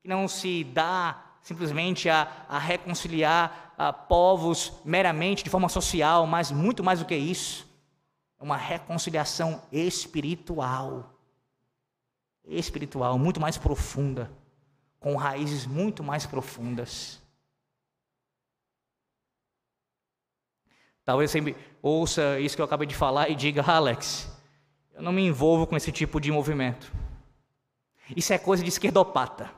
[0.00, 6.50] que não se dá simplesmente a, a reconciliar a povos meramente de forma social, mas
[6.50, 7.67] muito mais do que isso,
[8.40, 11.14] uma reconciliação espiritual.
[12.44, 14.30] Espiritual, muito mais profunda,
[14.98, 17.20] com raízes muito mais profundas.
[21.04, 24.30] Talvez você ouça isso que eu acabei de falar e diga, Alex,
[24.92, 26.92] eu não me envolvo com esse tipo de movimento.
[28.16, 29.50] Isso é coisa de esquerdopata.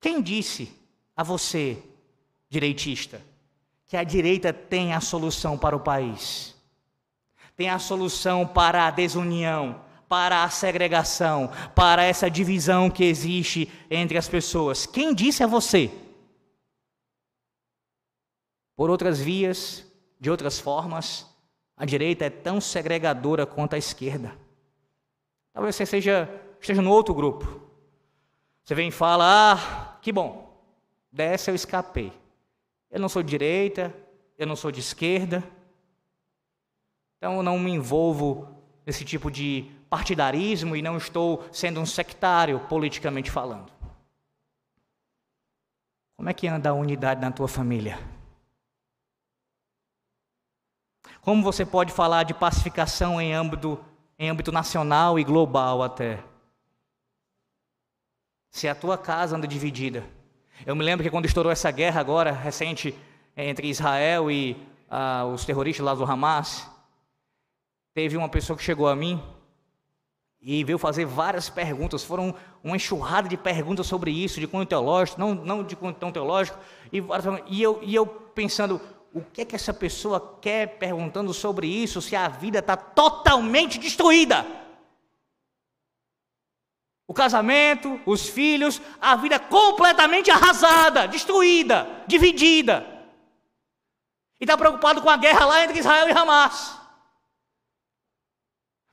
[0.00, 0.72] Quem disse
[1.16, 1.82] a você,
[2.48, 3.22] direitista,
[3.86, 6.51] que a direita tem a solução para o país?
[7.56, 14.18] Tem a solução para a desunião, para a segregação, para essa divisão que existe entre
[14.18, 14.86] as pessoas?
[14.86, 15.90] Quem disse a você?
[18.76, 19.86] Por outras vias,
[20.18, 21.26] de outras formas,
[21.76, 24.36] a direita é tão segregadora quanto a esquerda.
[25.52, 26.28] Talvez você seja,
[26.60, 27.60] esteja no outro grupo.
[28.64, 30.62] Você vem e fala: Ah, que bom,
[31.10, 32.12] dessa eu escapei.
[32.90, 33.94] Eu não sou de direita,
[34.38, 35.42] eu não sou de esquerda.
[37.22, 38.48] Então eu não me envolvo
[38.84, 43.70] nesse tipo de partidarismo e não estou sendo um sectário politicamente falando.
[46.16, 47.96] Como é que anda a unidade na tua família?
[51.20, 53.78] Como você pode falar de pacificação em âmbito,
[54.18, 56.24] em âmbito nacional e global até?
[58.50, 60.04] Se a tua casa anda dividida.
[60.66, 62.92] Eu me lembro que quando estourou essa guerra agora, recente,
[63.36, 64.56] entre Israel e
[64.90, 66.71] ah, os terroristas lá do Hamas,
[67.94, 69.22] teve uma pessoa que chegou a mim
[70.40, 72.02] e veio fazer várias perguntas.
[72.02, 76.58] Foram uma enxurrada de perguntas sobre isso, de cunho teológico, não, não de cunho teológico.
[76.92, 77.02] E,
[77.46, 78.80] e, eu, e eu pensando,
[79.14, 83.78] o que é que essa pessoa quer perguntando sobre isso se a vida está totalmente
[83.78, 84.44] destruída?
[87.06, 92.86] O casamento, os filhos, a vida completamente arrasada, destruída, dividida.
[94.40, 96.81] E está preocupado com a guerra lá entre Israel e Hamas.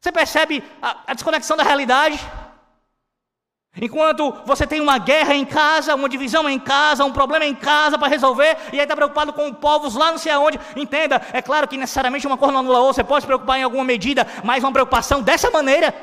[0.01, 2.19] Você percebe a, a desconexão da realidade?
[3.81, 7.97] Enquanto você tem uma guerra em casa, uma divisão em casa, um problema em casa
[7.97, 11.67] para resolver, e aí está preocupado com povos lá não sei aonde, entenda, é claro
[11.67, 14.63] que necessariamente uma coisa não anula outra, você pode se preocupar em alguma medida, mas
[14.63, 15.93] uma preocupação dessa maneira,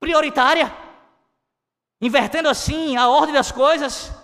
[0.00, 0.72] prioritária,
[2.00, 4.21] invertendo assim a ordem das coisas.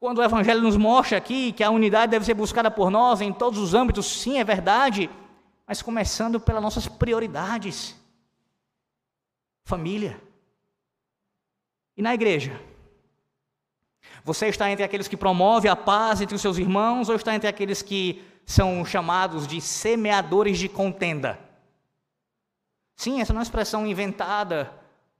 [0.00, 3.32] Quando o Evangelho nos mostra aqui que a unidade deve ser buscada por nós em
[3.32, 5.08] todos os âmbitos, sim, é verdade
[5.70, 7.94] mas começando pelas nossas prioridades.
[9.64, 10.20] Família.
[11.96, 12.60] E na igreja?
[14.24, 17.46] Você está entre aqueles que promovem a paz entre os seus irmãos ou está entre
[17.46, 21.38] aqueles que são chamados de semeadores de contenda?
[22.96, 24.72] Sim, essa não é uma expressão inventada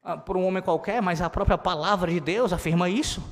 [0.03, 3.23] ah, por um homem qualquer, mas a própria palavra de Deus afirma isso.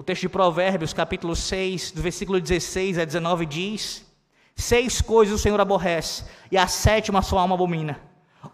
[0.00, 4.02] O texto de Provérbios, capítulo 6, do versículo 16 a 19 diz:
[4.56, 8.00] Seis coisas o Senhor aborrece, e a sétima sua alma abomina: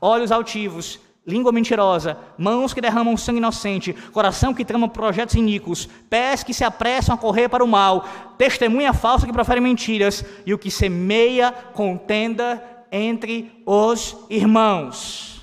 [0.01, 6.43] olhos altivos, língua mentirosa, mãos que derramam sangue inocente, coração que trama projetos iníquos, pés
[6.43, 8.05] que se apressam a correr para o mal,
[8.37, 15.36] testemunha falsa que profere mentiras, e o que semeia contenda entre os irmãos.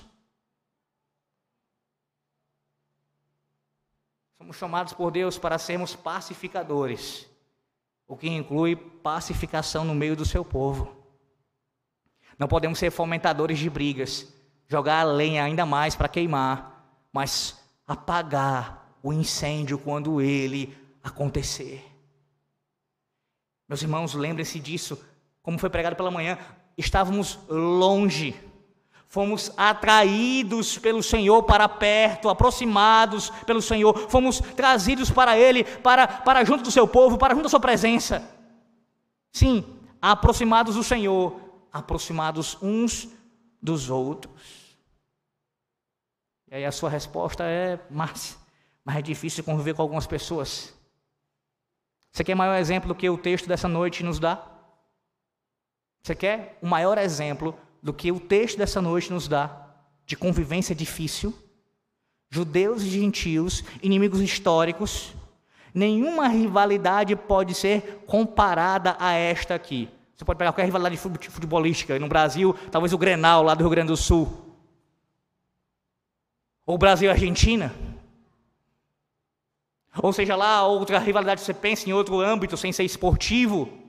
[4.54, 7.28] Somos chamados por Deus para sermos pacificadores
[8.08, 10.96] o que inclui pacificação no meio do seu povo.
[12.38, 14.32] Não podemos ser fomentadores de brigas,
[14.68, 21.84] jogar a lenha ainda mais para queimar, mas apagar o incêndio quando ele acontecer.
[23.68, 25.04] Meus irmãos, lembrem-se disso,
[25.42, 26.38] como foi pregado pela manhã,
[26.78, 28.40] estávamos longe
[29.14, 36.44] Fomos atraídos pelo Senhor para perto, aproximados pelo Senhor, fomos trazidos para Ele, para, para
[36.44, 38.28] junto do seu povo, para junto da sua presença.
[39.32, 41.40] Sim, aproximados do Senhor,
[41.72, 43.08] aproximados uns
[43.62, 44.80] dos outros.
[46.50, 48.36] E aí a sua resposta é, mas,
[48.84, 50.74] mas é difícil conviver com algumas pessoas.
[52.12, 54.44] Você quer maior exemplo que o texto dessa noite nos dá?
[56.02, 59.68] Você quer o maior exemplo do que o texto dessa noite nos dá
[60.06, 61.38] de convivência difícil,
[62.30, 65.14] judeus e gentios, inimigos históricos,
[65.74, 69.90] nenhuma rivalidade pode ser comparada a esta aqui.
[70.16, 72.00] Você pode pegar qualquer rivalidade futebolística.
[72.00, 74.32] No Brasil, talvez o Grenal, lá do Rio Grande do Sul.
[76.66, 77.74] Ou Brasil e Argentina.
[80.02, 83.83] Ou seja lá, outra rivalidade que você pensa em outro âmbito, sem ser esportivo.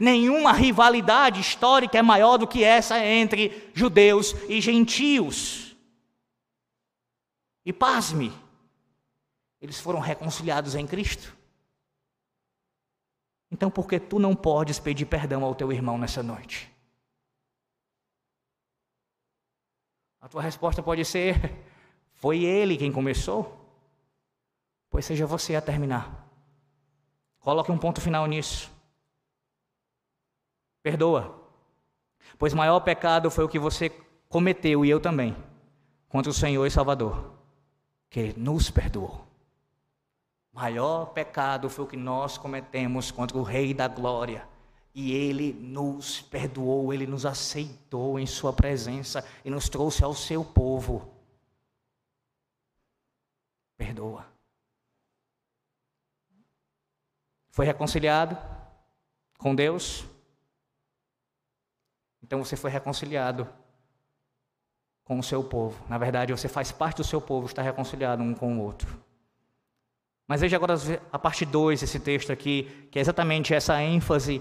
[0.00, 5.76] Nenhuma rivalidade histórica é maior do que essa entre judeus e gentios.
[7.64, 8.32] E pasme,
[9.60, 11.36] eles foram reconciliados em Cristo.
[13.50, 16.72] Então, por que tu não podes pedir perdão ao teu irmão nessa noite?
[20.20, 21.34] A tua resposta pode ser:
[22.14, 23.58] foi ele quem começou?
[24.88, 26.26] Pois seja você a terminar.
[27.40, 28.70] Coloque um ponto final nisso.
[30.82, 31.40] Perdoa.
[32.38, 33.90] Pois maior pecado foi o que você
[34.28, 35.36] cometeu, e eu também,
[36.08, 37.32] contra o Senhor e Salvador,
[38.08, 39.26] que nos perdoou.
[40.52, 44.46] Maior pecado foi o que nós cometemos contra o Rei da Glória.
[44.94, 50.44] E Ele nos perdoou, Ele nos aceitou em Sua presença e nos trouxe ao seu
[50.44, 51.10] povo.
[53.78, 54.26] Perdoa.
[57.50, 58.36] Foi reconciliado
[59.38, 60.04] com Deus,
[62.22, 63.48] então você foi reconciliado
[65.04, 65.76] com o seu povo.
[65.88, 69.02] Na verdade, você faz parte do seu povo, está reconciliado um com o outro.
[70.26, 70.74] Mas veja agora
[71.12, 74.40] a parte 2 desse texto aqui, que é exatamente essa ênfase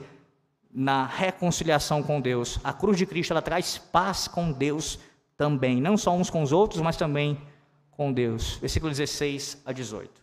[0.74, 2.60] na reconciliação com Deus.
[2.64, 5.00] A cruz de Cristo ela traz paz com Deus
[5.36, 7.42] também, não só uns com os outros, mas também
[7.90, 8.56] com Deus.
[8.56, 10.22] Versículo 16 a 18.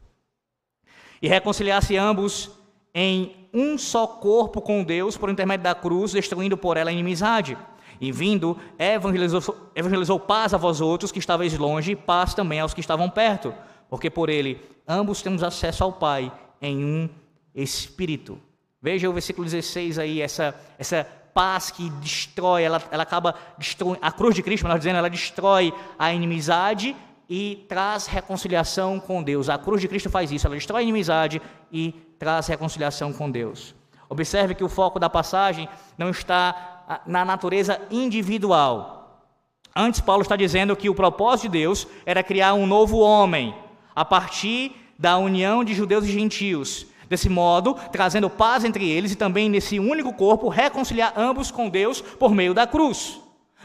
[1.21, 2.51] E reconciliar-se ambos
[2.95, 7.57] em um só corpo com Deus por intermédio da cruz, destruindo por ela a inimizade.
[8.01, 12.73] E vindo, evangelizou, evangelizou paz a vós outros que estáveis longe, e paz também aos
[12.73, 13.53] que estavam perto,
[13.91, 17.09] porque por ele ambos temos acesso ao Pai em um
[17.55, 18.39] Espírito.
[18.81, 24.13] Veja o versículo 16 aí, essa, essa paz que destrói, ela, ela acaba destruindo, a
[24.13, 26.95] cruz de Cristo, nós dizendo, ela destrói a inimizade
[27.29, 29.49] e traz reconciliação com Deus.
[29.49, 33.75] A cruz de Cristo faz isso, ela destrói a inimizade e traz reconciliação com Deus.
[34.09, 35.69] Observe que o foco da passagem
[35.99, 39.35] não está ah, na natureza individual.
[39.77, 43.55] Antes, Paulo está dizendo que o propósito de Deus era criar um novo homem,
[43.95, 46.87] a partir da união de judeus e gentios.
[47.09, 52.01] Desse modo, trazendo paz entre eles e também nesse único corpo, reconciliar ambos com Deus
[52.01, 53.21] por meio da cruz.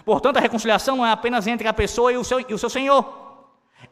[0.05, 2.69] Portanto, a reconciliação não é apenas entre a pessoa e o seu, e o seu
[2.69, 3.22] Senhor.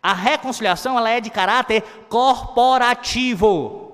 [0.01, 3.91] A reconciliação ela é de caráter corporativo.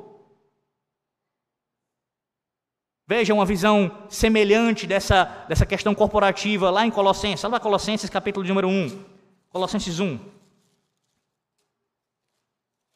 [3.07, 7.49] Veja uma visão semelhante dessa, dessa questão corporativa lá em Colossenses.
[7.49, 9.05] Lá Colossenses, capítulo número 1.
[9.49, 10.19] Colossenses 1.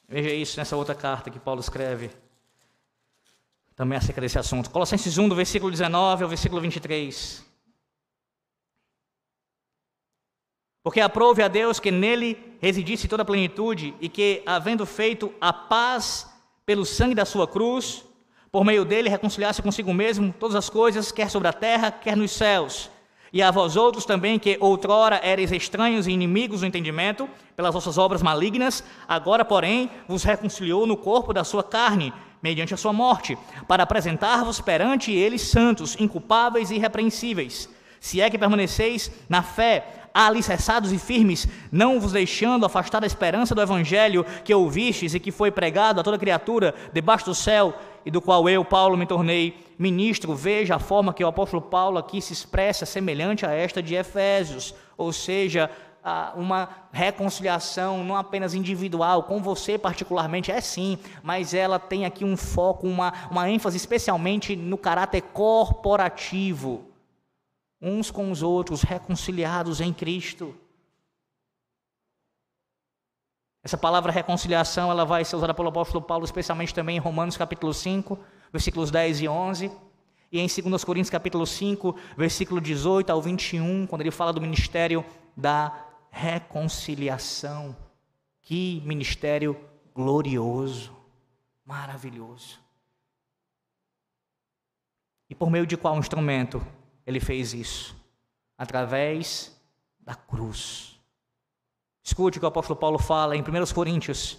[0.09, 2.11] Veja isso nessa outra carta que Paulo escreve.
[3.73, 4.69] Também acerca desse assunto.
[4.69, 7.50] Colossenses 1, do versículo 19 ao versículo 23.
[10.83, 15.53] Porque aprove a Deus que nele residisse toda a plenitude e que, havendo feito a
[15.53, 16.27] paz
[16.65, 18.03] pelo sangue da sua cruz,
[18.51, 22.31] por meio dele reconciliasse consigo mesmo todas as coisas, quer sobre a terra, quer nos
[22.31, 22.89] céus.
[23.33, 27.97] E a vós outros também, que outrora eres estranhos e inimigos do entendimento, pelas vossas
[27.97, 32.11] obras malignas, agora, porém, vos reconciliou no corpo da sua carne,
[32.43, 37.69] mediante a sua morte, para apresentar-vos perante ele santos, inculpáveis e irrepreensíveis.
[38.01, 43.55] Se é que permaneceis na fé, alicerçados e firmes, não vos deixando afastar da esperança
[43.55, 47.73] do evangelho que ouvistes e que foi pregado a toda criatura debaixo do céu,
[48.05, 50.35] e do qual eu, Paulo, me tornei ministro.
[50.35, 54.73] Veja a forma que o apóstolo Paulo aqui se expressa, semelhante a esta de Efésios,
[54.97, 55.69] ou seja,
[56.35, 62.35] uma reconciliação não apenas individual, com você particularmente, é sim, mas ela tem aqui um
[62.35, 66.90] foco, uma, uma ênfase especialmente no caráter corporativo
[67.81, 70.55] uns com os outros, reconciliados em Cristo.
[73.63, 77.73] Essa palavra reconciliação, ela vai ser usada pelo apóstolo Paulo, especialmente também em Romanos capítulo
[77.73, 78.19] 5,
[78.51, 79.71] versículos 10 e 11,
[80.31, 85.05] e em 2 Coríntios capítulo 5, versículo 18 ao 21, quando ele fala do ministério
[85.35, 87.75] da reconciliação.
[88.41, 89.59] Que ministério
[89.93, 90.95] glorioso,
[91.65, 92.59] maravilhoso.
[95.29, 96.65] E por meio de qual instrumento?
[97.11, 97.95] Ele fez isso
[98.57, 99.55] através
[99.99, 100.99] da cruz.
[102.03, 104.37] Escute o que o apóstolo Paulo fala em 1 Coríntios,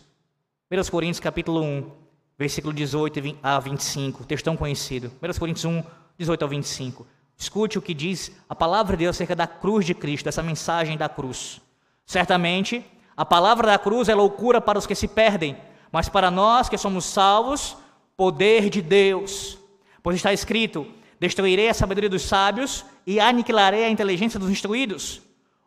[0.70, 1.90] 1 Coríntios capítulo 1,
[2.38, 5.12] versículo 18 a 25, textão conhecido.
[5.22, 5.82] 1 Coríntios 1,
[6.18, 7.06] 18 a 25.
[7.36, 10.96] Escute o que diz a palavra de Deus acerca da cruz de Cristo, dessa mensagem
[10.96, 11.60] da cruz.
[12.06, 12.84] Certamente,
[13.16, 15.56] a palavra da cruz é loucura para os que se perdem,
[15.90, 17.76] mas para nós que somos salvos,
[18.16, 19.58] poder de Deus.
[20.02, 20.86] Pois está escrito:
[21.22, 25.22] Destruirei a sabedoria dos sábios e aniquilarei a inteligência dos instruídos.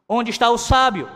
[0.06, 1.08] Onde está o sábio?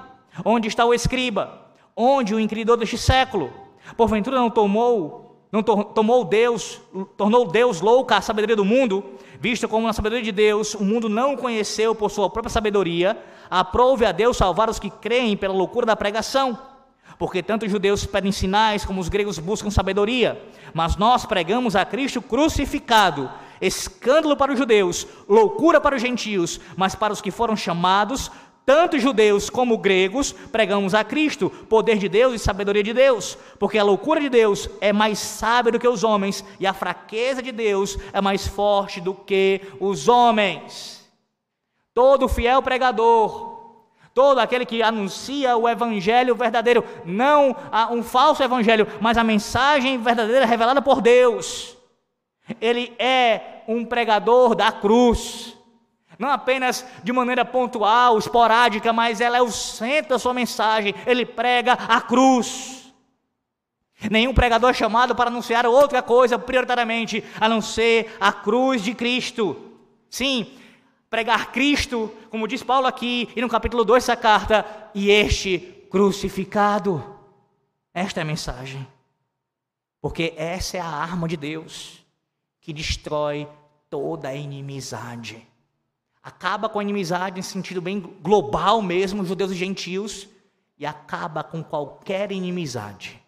[0.45, 1.59] Onde está o escriba?
[1.93, 3.51] Onde o inquiridor deste século?
[3.97, 6.79] Porventura não tomou, não to tomou Deus,
[7.17, 9.03] tornou Deus louca a sabedoria do mundo,
[9.41, 13.21] visto como na sabedoria de Deus o mundo não conheceu por sua própria sabedoria,
[13.51, 16.57] aprove a Deus salvar os que creem pela loucura da pregação.
[17.17, 20.41] Porque tanto os judeus pedem sinais como os gregos buscam sabedoria,
[20.73, 23.29] mas nós pregamos a Cristo crucificado
[23.61, 28.31] escândalo para os judeus, loucura para os gentios, mas para os que foram chamados,
[28.69, 33.79] tanto judeus como gregos, pregamos a Cristo, poder de Deus e sabedoria de Deus, porque
[33.79, 37.51] a loucura de Deus é mais sábia do que os homens, e a fraqueza de
[37.51, 41.03] Deus é mais forte do que os homens.
[41.95, 43.79] Todo fiel pregador,
[44.13, 47.55] todo aquele que anuncia o evangelho verdadeiro, não
[47.89, 51.78] um falso evangelho, mas a mensagem verdadeira revelada por Deus
[52.59, 55.55] ele é um pregador da cruz.
[56.17, 60.93] Não apenas de maneira pontual, esporádica, mas ela é o centro da sua mensagem.
[61.05, 62.93] Ele prega a cruz.
[64.09, 68.93] Nenhum pregador é chamado para anunciar outra coisa prioritariamente a não ser a cruz de
[68.93, 69.55] Cristo.
[70.09, 70.47] Sim,
[71.09, 77.17] pregar Cristo, como diz Paulo aqui e no capítulo 2 dessa carta, e este crucificado.
[77.93, 78.85] Esta é a mensagem.
[80.01, 81.98] Porque essa é a arma de Deus
[82.61, 83.47] que destrói
[83.89, 85.47] toda a inimizade.
[86.21, 90.27] Acaba com a inimizade em sentido bem global mesmo, judeus e gentios,
[90.77, 93.21] e acaba com qualquer inimizade.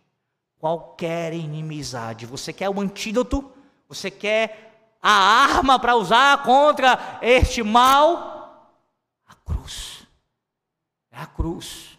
[0.60, 2.26] Qualquer inimizade.
[2.26, 3.52] Você quer o antídoto?
[3.88, 8.78] Você quer a arma para usar contra este mal?
[9.26, 10.06] A cruz.
[11.10, 11.98] É a cruz.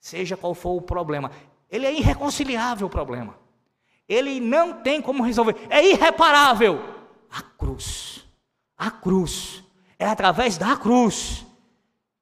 [0.00, 1.30] Seja qual for o problema.
[1.70, 3.38] Ele é irreconciliável o problema.
[4.08, 6.78] Ele não tem como resolver, é irreparável.
[7.30, 8.26] A cruz,
[8.76, 9.62] a cruz,
[9.98, 11.44] é através da cruz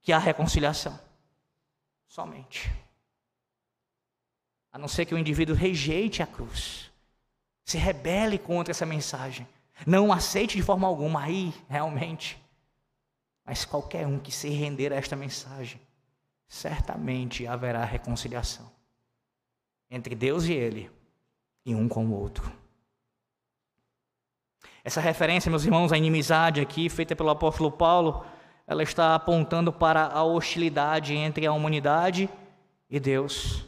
[0.02, 0.98] que há reconciliação.
[2.06, 2.72] Somente.
[4.72, 6.90] a não ser que o indivíduo rejeite a cruz,
[7.64, 9.46] se rebele contra essa mensagem,
[9.86, 12.38] não aceite de forma alguma, aí realmente.
[13.44, 15.80] Mas qualquer um que se render a esta mensagem,
[16.48, 18.70] certamente haverá reconciliação
[19.90, 20.90] entre Deus e ele,
[21.66, 22.50] e um com o outro.
[24.84, 28.24] Essa referência, meus irmãos, à inimizade aqui, feita pelo apóstolo Paulo,
[28.68, 32.30] ela está apontando para a hostilidade entre a humanidade
[32.88, 33.66] e Deus.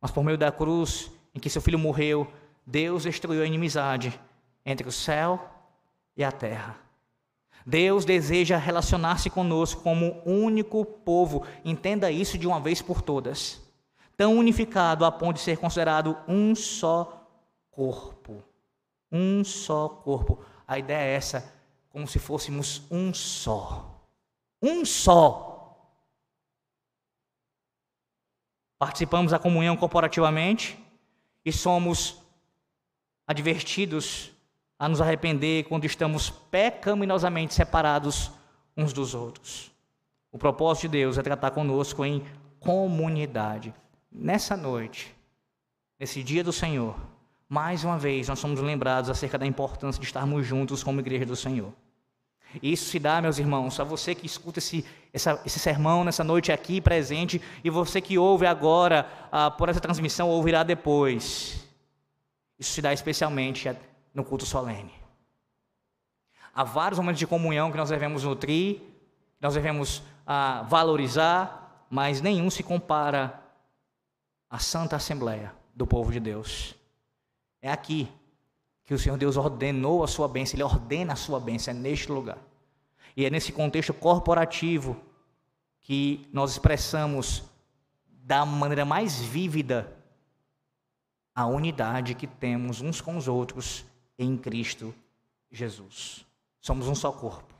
[0.00, 2.26] Mas por meio da cruz, em que seu filho morreu,
[2.66, 4.18] Deus destruiu a inimizade
[4.64, 5.46] entre o céu
[6.16, 6.78] e a terra.
[7.66, 11.46] Deus deseja relacionar-se conosco como único povo.
[11.62, 13.60] Entenda isso de uma vez por todas.
[14.20, 17.26] Tão unificado a ponto de ser considerado um só
[17.70, 18.44] corpo.
[19.10, 20.44] Um só corpo.
[20.68, 21.50] A ideia é essa,
[21.88, 23.98] como se fôssemos um só.
[24.60, 25.74] Um só.
[28.78, 30.78] Participamos da comunhão corporativamente
[31.42, 32.22] e somos
[33.26, 34.32] advertidos
[34.78, 38.30] a nos arrepender quando estamos pecaminosamente separados
[38.76, 39.72] uns dos outros.
[40.30, 42.22] O propósito de Deus é tratar conosco em
[42.58, 43.72] comunidade.
[44.12, 45.14] Nessa noite,
[45.98, 46.96] nesse dia do Senhor,
[47.48, 51.36] mais uma vez, nós somos lembrados acerca da importância de estarmos juntos como igreja do
[51.36, 51.72] Senhor.
[52.60, 56.24] E isso se dá, meus irmãos, a você que escuta esse, essa, esse sermão nessa
[56.24, 61.64] noite aqui presente e você que ouve agora ah, por essa transmissão ouvirá depois.
[62.58, 63.70] Isso se dá especialmente
[64.12, 64.92] no culto solene.
[66.52, 68.80] Há vários momentos de comunhão que nós devemos nutrir,
[69.40, 73.40] nós devemos ah, valorizar, mas nenhum se compara
[74.50, 76.74] à Santa Assembleia do povo de Deus.
[77.62, 78.08] É aqui
[78.84, 82.10] que o Senhor Deus ordenou a sua bênção, Ele ordena a sua bênção, é neste
[82.10, 82.38] lugar.
[83.16, 85.00] E é nesse contexto corporativo
[85.80, 87.44] que nós expressamos
[88.08, 89.96] da maneira mais vívida
[91.34, 93.84] a unidade que temos uns com os outros
[94.18, 94.94] em Cristo
[95.50, 96.26] Jesus.
[96.60, 97.54] Somos um só corpo.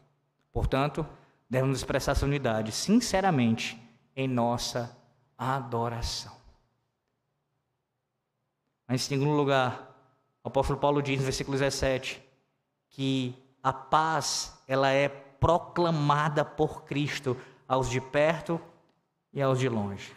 [0.52, 1.06] Portanto,
[1.48, 3.80] devemos expressar essa unidade sinceramente
[4.14, 4.96] em nossa
[5.38, 6.39] adoração.
[8.90, 9.88] Mas, em segundo lugar,
[10.42, 12.20] o apóstolo Paulo diz no versículo 17
[12.88, 13.32] que
[13.62, 17.36] a paz ela é proclamada por Cristo
[17.68, 18.60] aos de perto
[19.32, 20.12] e aos de longe.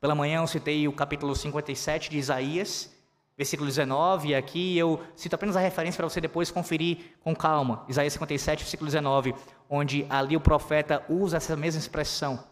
[0.00, 2.92] Pela manhã eu citei o capítulo 57 de Isaías,
[3.36, 7.84] versículo 19, e aqui eu cito apenas a referência para você depois conferir com calma.
[7.88, 9.32] Isaías 57, versículo 19,
[9.70, 12.42] onde ali o profeta usa essa mesma expressão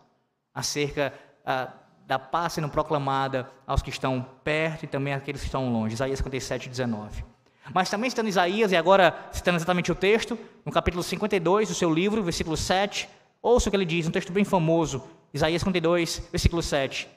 [0.54, 1.12] acerca
[1.44, 1.72] ah,
[2.06, 5.94] da paz sendo proclamada aos que estão perto e também àqueles que estão longe.
[5.94, 7.24] Isaías 57, 19.
[7.72, 11.92] Mas também citando Isaías, e agora citando exatamente o texto, no capítulo 52 do seu
[11.92, 13.08] livro, versículo 7,
[13.40, 15.02] ouça o que ele diz, um texto bem famoso,
[15.32, 17.08] Isaías 52, versículo 7.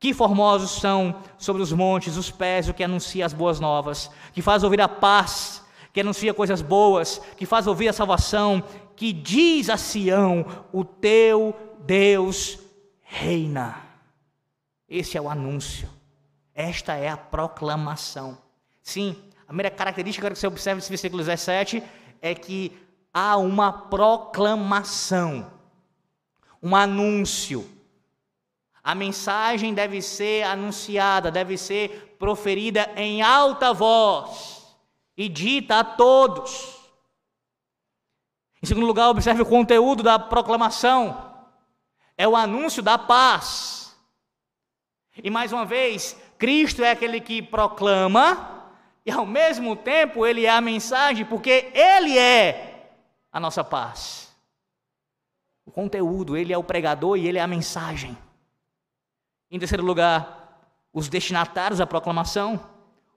[0.00, 4.42] Que formosos são sobre os montes os pés o que anuncia as boas novas, que
[4.42, 8.64] faz ouvir a paz, que anuncia coisas boas, que faz ouvir a salvação,
[8.96, 11.54] que diz a Sião: O teu
[11.86, 12.58] Deus
[13.12, 13.76] reina.
[14.88, 15.88] Esse é o anúncio.
[16.54, 18.38] Esta é a proclamação.
[18.82, 21.82] Sim, a primeira característica que você observa nesse versículo 17
[22.22, 22.72] é que
[23.12, 25.52] há uma proclamação,
[26.62, 27.68] um anúncio.
[28.82, 34.74] A mensagem deve ser anunciada, deve ser proferida em alta voz
[35.16, 36.78] e dita a todos.
[38.62, 41.31] Em segundo lugar, observe o conteúdo da proclamação
[42.16, 43.96] é o anúncio da paz.
[45.22, 48.70] E mais uma vez, Cristo é aquele que proclama,
[49.04, 52.94] e ao mesmo tempo ele é a mensagem, porque ele é
[53.30, 54.32] a nossa paz.
[55.64, 58.16] O conteúdo, ele é o pregador e ele é a mensagem.
[59.50, 60.60] Em terceiro lugar,
[60.92, 62.60] os destinatários da proclamação,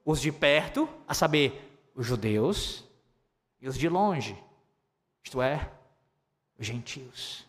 [0.04, 2.84] os de perto, a saber, os judeus,
[3.60, 4.36] e os de longe,
[5.24, 5.70] isto é,
[6.58, 7.45] os gentios.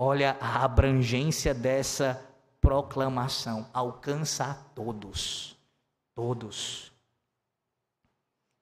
[0.00, 2.24] Olha a abrangência dessa
[2.60, 5.56] proclamação, alcança a todos.
[6.14, 6.92] Todos.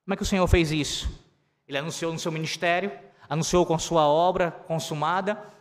[0.07, 1.11] Como é que o Senhor fez isso?
[1.69, 2.91] Ele anunciou no seu ministério,
[3.29, 5.53] anunciou com sua obra consumada.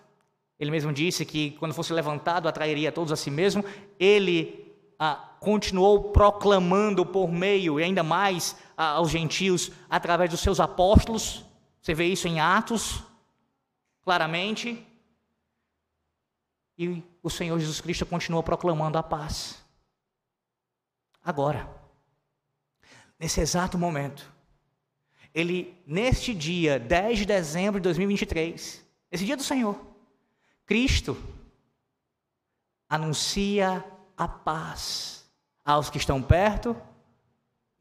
[0.58, 3.66] Ele mesmo disse que quando fosse levantado atrairia todos a si mesmo.
[4.00, 10.62] Ele ah, continuou proclamando por meio e ainda mais ah, aos gentios através dos seus
[10.62, 11.44] apóstolos.
[11.82, 13.04] Você vê isso em Atos,
[14.02, 14.95] claramente.
[16.78, 19.64] E o Senhor Jesus Cristo continua proclamando a paz.
[21.24, 21.70] Agora,
[23.18, 24.32] nesse exato momento,
[25.34, 29.80] ele, neste dia, 10 de dezembro de 2023, esse dia do Senhor,
[30.66, 31.18] Cristo
[32.90, 33.84] anuncia
[34.18, 35.30] a paz
[35.64, 36.76] aos que estão perto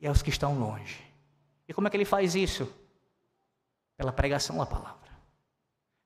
[0.00, 1.02] e aos que estão longe.
[1.68, 2.72] E como é que ele faz isso?
[3.96, 5.03] Pela pregação da palavra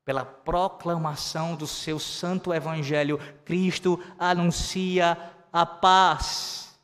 [0.08, 5.18] pela proclamação do seu santo evangelho, Cristo anuncia
[5.52, 6.80] a paz.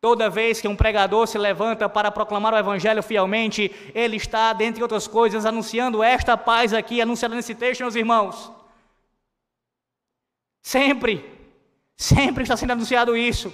[0.00, 4.82] Toda vez que um pregador se levanta para proclamar o evangelho fielmente, ele está, dentre
[4.82, 8.50] outras coisas, anunciando esta paz aqui, anunciada nesse texto, meus irmãos.
[10.60, 11.32] Sempre,
[11.96, 13.52] sempre está sendo anunciado isso.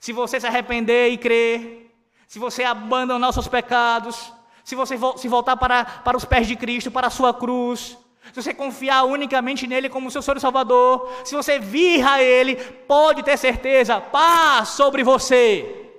[0.00, 1.94] Se você se arrepender e crer,
[2.26, 4.32] se você abandonar os seus pecados,
[4.64, 7.98] se você se voltar para, para os pés de Cristo, para a sua cruz,
[8.32, 12.56] se você confiar unicamente nele como seu Senhor e Salvador, se você vir a Ele,
[12.56, 15.92] pode ter certeza, paz sobre você.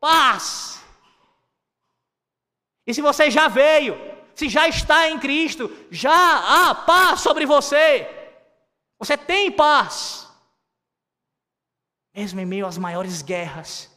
[0.00, 0.82] Paz.
[2.86, 3.96] E se você já veio,
[4.34, 8.08] se já está em Cristo, já há paz sobre você.
[8.98, 10.28] Você tem paz.
[12.14, 13.90] Mesmo em meio às maiores guerras,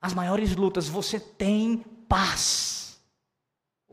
[0.00, 2.83] às maiores lutas, você tem paz.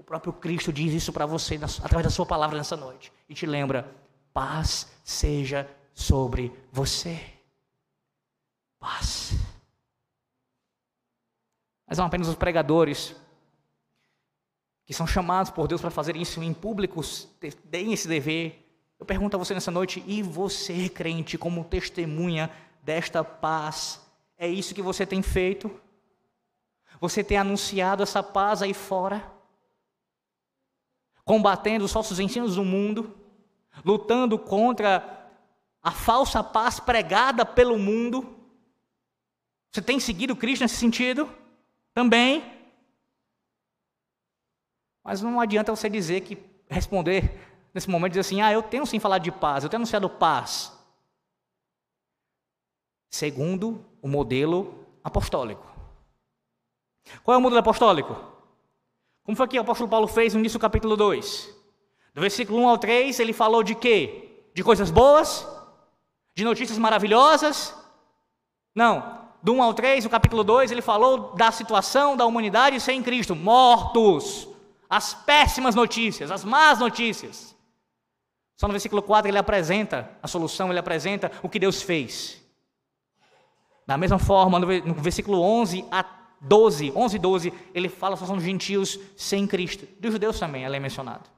[0.02, 3.14] O próprio Cristo diz isso para você através da sua palavra nessa noite.
[3.30, 3.96] E te lembra:
[4.34, 7.24] paz seja sobre você.
[8.80, 9.34] Paz.
[11.86, 13.16] Mas são apenas os pregadores
[14.84, 17.00] que são chamados por Deus para fazer isso em público,
[17.66, 18.68] deem esse dever.
[19.00, 22.50] Eu pergunto a você nessa noite, e você, crente, como testemunha
[22.82, 24.02] desta paz,
[24.36, 25.70] é isso que você tem feito?
[27.00, 29.40] Você tem anunciado essa paz aí fora?
[31.32, 33.16] Combatendo os falsos ensinos do mundo,
[33.86, 35.32] lutando contra
[35.82, 38.36] a falsa paz pregada pelo mundo.
[39.72, 41.34] Você tem seguido Cristo nesse sentido?
[41.94, 42.44] Também.
[45.02, 46.38] Mas não adianta você dizer que
[46.70, 47.40] responder
[47.74, 50.78] nesse momento dizer assim: "Ah, eu tenho sim falado de paz, eu tenho anunciado paz".
[53.10, 55.66] Segundo o modelo apostólico.
[57.24, 58.31] Qual é o modelo apostólico?
[59.32, 61.56] Como foi que o apóstolo Paulo fez no início do capítulo 2?
[62.14, 64.44] Do versículo 1 ao 3, ele falou de quê?
[64.54, 65.48] De coisas boas?
[66.36, 67.74] De notícias maravilhosas?
[68.76, 69.30] Não.
[69.42, 73.34] Do 1 ao 3, o capítulo 2, ele falou da situação da humanidade sem Cristo,
[73.34, 74.50] mortos.
[74.90, 77.56] As péssimas notícias, as más notícias.
[78.58, 82.38] Só no versículo 4 ele apresenta a solução, ele apresenta o que Deus fez.
[83.88, 86.04] Da mesma forma, no versículo 11 a
[86.42, 89.88] 12, 11 e 12, ele fala só dos gentios sem Cristo.
[90.00, 91.30] Dos judeus também, ela é mencionado.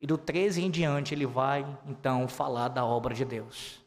[0.00, 3.80] E do 13 em diante, ele vai, então, falar da obra de Deus.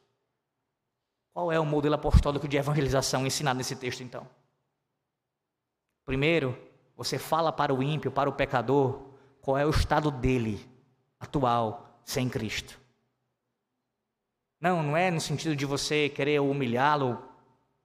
[1.34, 4.26] Qual é o modelo apostólico de evangelização ensinado nesse texto, então?
[6.06, 6.58] Primeiro,
[6.96, 9.02] você fala para o ímpio, para o pecador,
[9.42, 10.66] qual é o estado dele,
[11.20, 12.80] atual, sem Cristo.
[14.62, 17.22] Não, não é no sentido de você querer humilhá-lo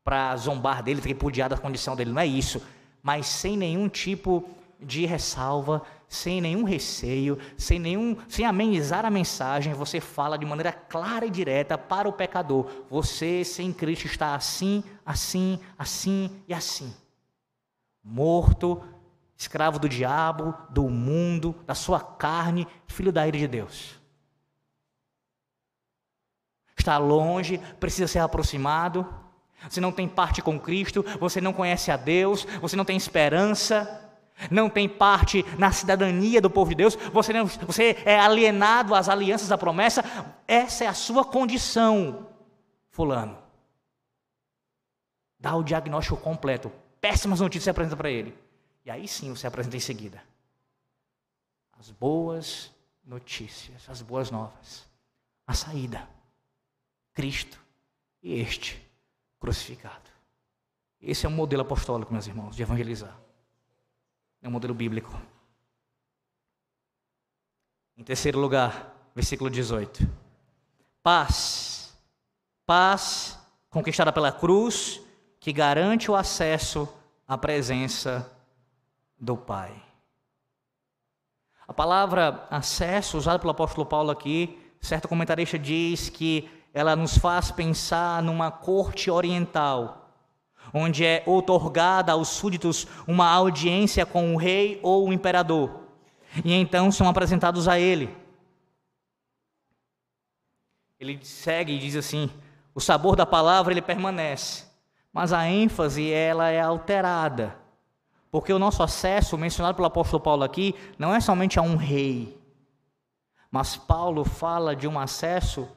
[0.04, 2.62] para zombar dele, tripudiar da condição dele, não é isso.
[3.02, 4.48] Mas sem nenhum tipo
[4.80, 10.72] de ressalva, sem nenhum receio, sem nenhum, sem amenizar a mensagem, você fala de maneira
[10.72, 16.94] clara e direta para o pecador: você sem Cristo está assim, assim, assim e assim.
[18.02, 18.82] Morto,
[19.36, 24.00] escravo do diabo, do mundo, da sua carne, filho da ira de Deus.
[26.76, 29.06] Está longe, precisa ser aproximado
[29.68, 34.08] você não tem parte com Cristo, você não conhece a Deus, você não tem esperança,
[34.50, 39.08] não tem parte na cidadania do povo de Deus, você, não, você é alienado às
[39.08, 40.04] alianças da promessa,
[40.46, 42.28] essa é a sua condição,
[42.90, 43.38] Fulano.
[45.38, 48.36] Dá o diagnóstico completo, péssimas notícias você apresenta para ele,
[48.84, 50.22] e aí sim você apresenta em seguida.
[51.78, 52.70] As boas
[53.04, 54.88] notícias, as boas novas,
[55.46, 56.08] a saída,
[57.12, 57.58] Cristo
[58.22, 58.89] e este
[59.40, 60.10] crucificado.
[61.00, 63.18] Esse é o modelo apostólico, meus irmãos, de evangelizar.
[64.42, 65.10] É um modelo bíblico.
[67.96, 70.06] Em terceiro lugar, versículo 18.
[71.02, 71.98] Paz.
[72.66, 73.38] Paz
[73.70, 75.00] conquistada pela cruz,
[75.38, 76.88] que garante o acesso
[77.26, 78.30] à presença
[79.18, 79.72] do Pai.
[81.66, 87.50] A palavra acesso, usada pelo apóstolo Paulo aqui, certo comentarista diz que ela nos faz
[87.50, 90.10] pensar numa corte oriental,
[90.72, 95.80] onde é outorgada aos súditos uma audiência com o rei ou o imperador,
[96.44, 98.16] e então são apresentados a ele.
[100.98, 102.30] Ele segue e diz assim:
[102.74, 104.66] o sabor da palavra ele permanece,
[105.12, 107.56] mas a ênfase ela é alterada,
[108.30, 112.40] porque o nosso acesso, mencionado pelo apóstolo Paulo aqui, não é somente a um rei,
[113.50, 115.68] mas Paulo fala de um acesso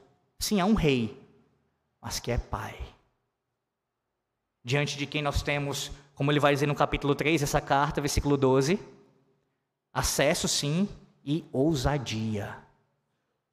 [0.44, 1.18] Sim, é um rei,
[2.02, 2.78] mas que é pai.
[4.62, 8.36] diante de quem nós temos, como ele vai dizer no capítulo 3, essa carta, versículo
[8.36, 8.78] 12,
[9.90, 10.86] acesso sim
[11.24, 12.58] e ousadia.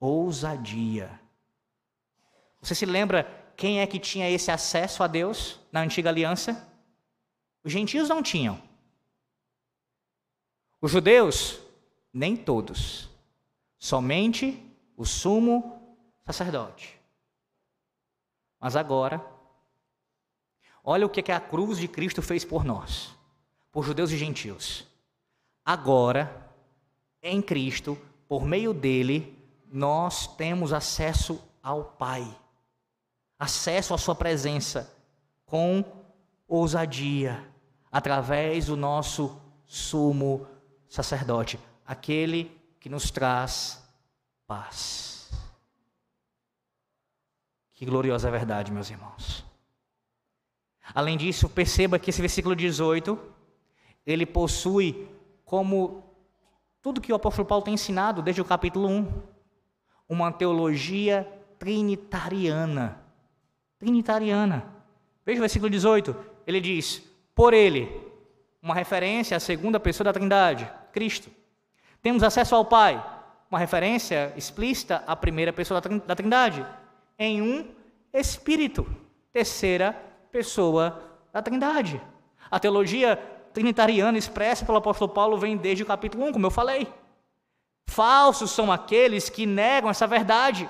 [0.01, 1.17] Ousadia.
[2.61, 3.23] Você se lembra
[3.55, 6.69] quem é que tinha esse acesso a Deus na antiga aliança?
[7.63, 8.61] Os gentios não tinham.
[10.81, 11.57] Os judeus,
[12.11, 13.09] nem todos.
[13.79, 14.61] Somente
[14.97, 15.80] o sumo
[16.26, 16.99] sacerdote.
[18.59, 19.26] Mas agora,
[20.84, 23.15] olha o que a cruz de Cristo fez por nós,
[23.72, 24.88] por judeus e gentios.
[25.65, 26.49] Agora,
[27.22, 27.97] em Cristo,
[28.28, 29.38] por meio dele,
[29.72, 32.26] nós temos acesso ao Pai,
[33.38, 34.95] acesso à Sua presença
[35.45, 35.84] com
[36.47, 37.47] ousadia,
[37.91, 40.47] através do nosso sumo
[40.88, 43.82] sacerdote, aquele que nos traz
[44.47, 45.20] paz.
[47.82, 49.43] Que gloriosa verdade, meus irmãos.
[50.93, 53.17] Além disso, perceba que esse versículo 18,
[54.05, 55.07] ele possui
[55.43, 56.03] como
[56.79, 59.11] tudo que o apóstolo Paulo tem ensinado desde o capítulo 1,
[60.07, 61.27] uma teologia
[61.57, 63.01] trinitariana.
[63.79, 64.63] Trinitariana.
[65.25, 66.15] Veja o versículo 18.
[66.45, 67.01] Ele diz:
[67.34, 67.91] Por ele,
[68.61, 71.32] uma referência à segunda pessoa da Trindade, Cristo.
[71.99, 73.03] Temos acesso ao Pai,
[73.49, 76.63] uma referência explícita à primeira pessoa da Trindade,
[77.22, 77.67] em um
[78.11, 78.84] Espírito,
[79.32, 79.93] terceira
[80.32, 81.01] pessoa
[81.32, 82.01] da Trindade.
[82.49, 83.15] A teologia
[83.53, 86.88] trinitariana expressa pelo apóstolo Paulo vem desde o capítulo 1, como eu falei.
[87.88, 90.67] Falsos são aqueles que negam essa verdade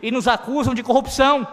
[0.00, 1.46] e nos acusam de corrupção.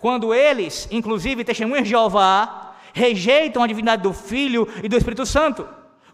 [0.00, 5.66] Quando eles, inclusive testemunhas de Jeová, rejeitam a divindade do Filho e do Espírito Santo,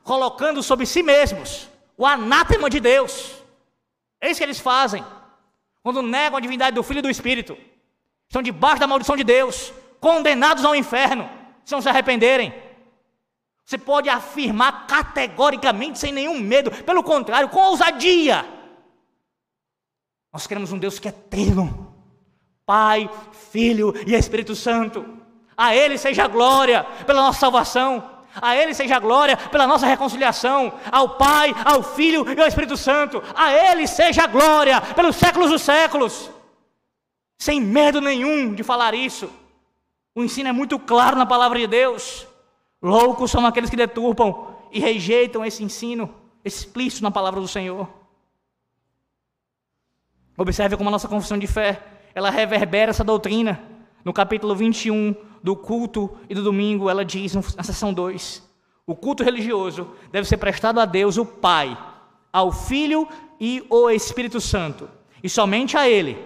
[0.04, 3.34] colocando sobre si mesmos o anátema de Deus.
[4.20, 5.02] É isso que eles fazem.
[5.82, 7.56] Quando negam a divindade do Filho e do Espírito,
[8.28, 11.28] estão debaixo da maldição de Deus, condenados ao inferno,
[11.64, 12.52] se não se arrependerem.
[13.64, 18.44] Você pode afirmar categoricamente, sem nenhum medo, pelo contrário, com ousadia.
[20.32, 21.94] Nós queremos um Deus que é eterno,
[22.66, 23.10] Pai,
[23.50, 25.18] Filho e Espírito Santo.
[25.56, 28.19] A Ele seja a glória pela nossa salvação.
[28.34, 30.72] A Ele seja a glória pela nossa reconciliação.
[30.90, 33.22] Ao Pai, ao Filho e ao Espírito Santo.
[33.34, 36.30] A Ele seja a glória pelos séculos dos séculos.
[37.38, 39.30] Sem medo nenhum de falar isso.
[40.14, 42.26] O ensino é muito claro na palavra de Deus.
[42.82, 46.14] Loucos são aqueles que deturpam e rejeitam esse ensino
[46.44, 47.88] explícito na palavra do Senhor.
[50.36, 51.82] Observe como a nossa confissão de fé,
[52.14, 53.60] ela reverbera essa doutrina.
[54.04, 58.42] No capítulo 21 do culto e do domingo, ela diz na seção 2:
[58.86, 61.76] o culto religioso deve ser prestado a Deus, o Pai,
[62.32, 63.08] ao Filho
[63.40, 64.88] e ao Espírito Santo,
[65.22, 66.18] e somente a Ele.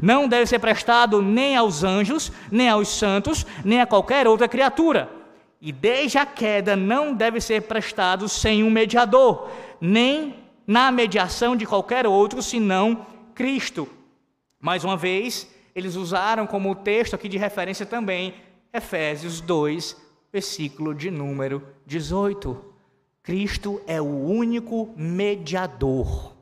[0.00, 5.22] Não deve ser prestado nem aos anjos, nem aos santos, nem a qualquer outra criatura
[5.64, 9.48] e desde a queda não deve ser prestado sem um mediador,
[9.80, 10.34] nem
[10.66, 13.88] na mediação de qualquer outro senão Cristo.
[14.60, 18.34] Mais uma vez, eles usaram como texto aqui de referência também
[18.72, 19.96] Efésios 2,
[20.32, 22.72] versículo de número 18.
[23.22, 26.34] Cristo é o único mediador.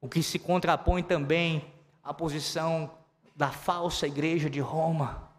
[0.00, 1.72] O que se contrapõe também
[2.02, 2.90] à posição
[3.34, 5.30] da falsa igreja de Roma,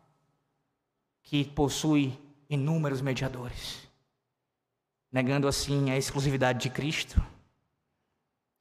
[1.24, 2.18] que possui
[2.50, 3.88] inúmeros mediadores,
[5.12, 7.22] negando assim a exclusividade de Cristo.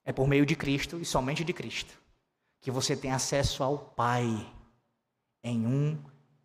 [0.05, 1.99] É por meio de Cristo e somente de Cristo
[2.61, 4.47] que você tem acesso ao Pai
[5.43, 5.99] em um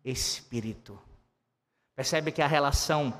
[0.04, 0.98] Espírito.
[1.94, 3.12] Percebe que a relação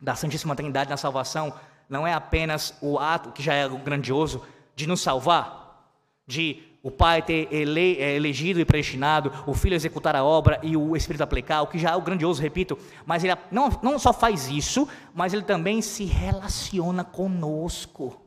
[0.00, 1.52] da Santíssima Trindade na salvação
[1.88, 4.42] não é apenas o ato, que já é grandioso,
[4.74, 5.92] de nos salvar,
[6.26, 10.76] de o Pai ter ele, é, elegido e predestinado, o Filho executar a obra e
[10.76, 14.12] o Espírito aplicar, o que já é o grandioso, repito, mas ele não, não só
[14.12, 18.19] faz isso, mas ele também se relaciona conosco.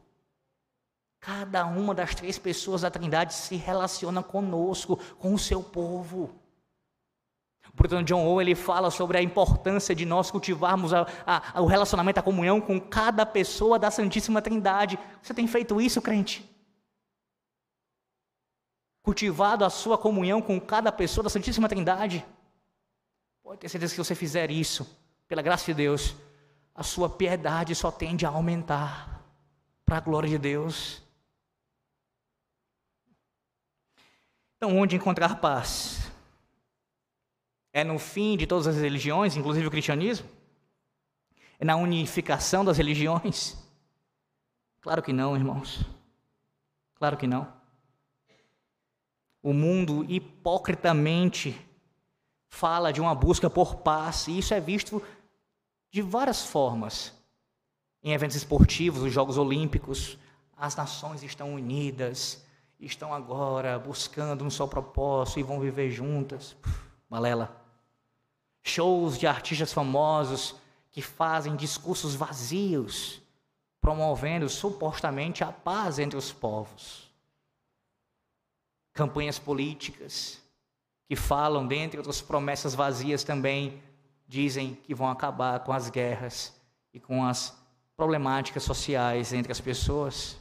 [1.24, 6.30] Cada uma das três pessoas da Trindade se relaciona conosco, com o seu povo.
[7.76, 12.20] Portanto, John Owen ele fala sobre a importância de nós cultivarmos a, a, o relacionamento,
[12.20, 15.00] a comunhão com cada pessoa da Santíssima Trindade.
[15.22, 16.54] Você tem feito isso, crente?
[19.04, 22.26] cultivado a sua comunhão com cada pessoa da Santíssima Trindade,
[23.44, 24.88] pode ter certeza que se você fizer isso,
[25.28, 26.16] pela graça de Deus,
[26.74, 29.22] a sua piedade só tende a aumentar
[29.86, 31.03] para a glória de Deus.
[34.64, 36.10] Então, onde encontrar paz?
[37.74, 40.26] É no fim de todas as religiões, inclusive o cristianismo?
[41.60, 43.58] É na unificação das religiões?
[44.80, 45.86] Claro que não, irmãos.
[46.96, 47.52] Claro que não
[49.44, 51.54] o mundo hipocritamente
[52.48, 55.04] fala de uma busca por paz, e isso é visto
[55.92, 57.14] de várias formas.
[58.02, 60.18] Em eventos esportivos, os Jogos Olímpicos,
[60.56, 62.46] as nações estão unidas,
[62.86, 66.56] estão agora buscando um só propósito e vão viver juntas.
[67.10, 67.56] Malela.
[68.62, 70.56] Shows de artistas famosos
[70.92, 73.22] que fazem discursos vazios,
[73.82, 77.12] promovendo supostamente a paz entre os povos.
[78.94, 80.42] Campanhas políticas
[81.08, 83.82] que falam, dentre outras promessas vazias também,
[84.28, 86.54] dizem que vão acabar com as guerras
[86.94, 87.58] e com as
[87.96, 90.38] problemáticas sociais entre as pessoas.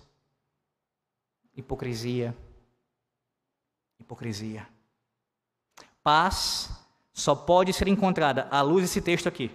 [1.55, 2.36] Hipocrisia.
[3.98, 4.68] Hipocrisia.
[6.03, 6.70] Paz
[7.12, 9.50] só pode ser encontrada à luz desse texto aqui,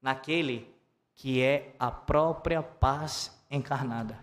[0.00, 0.68] naquele
[1.14, 4.18] que é a própria paz encarnada.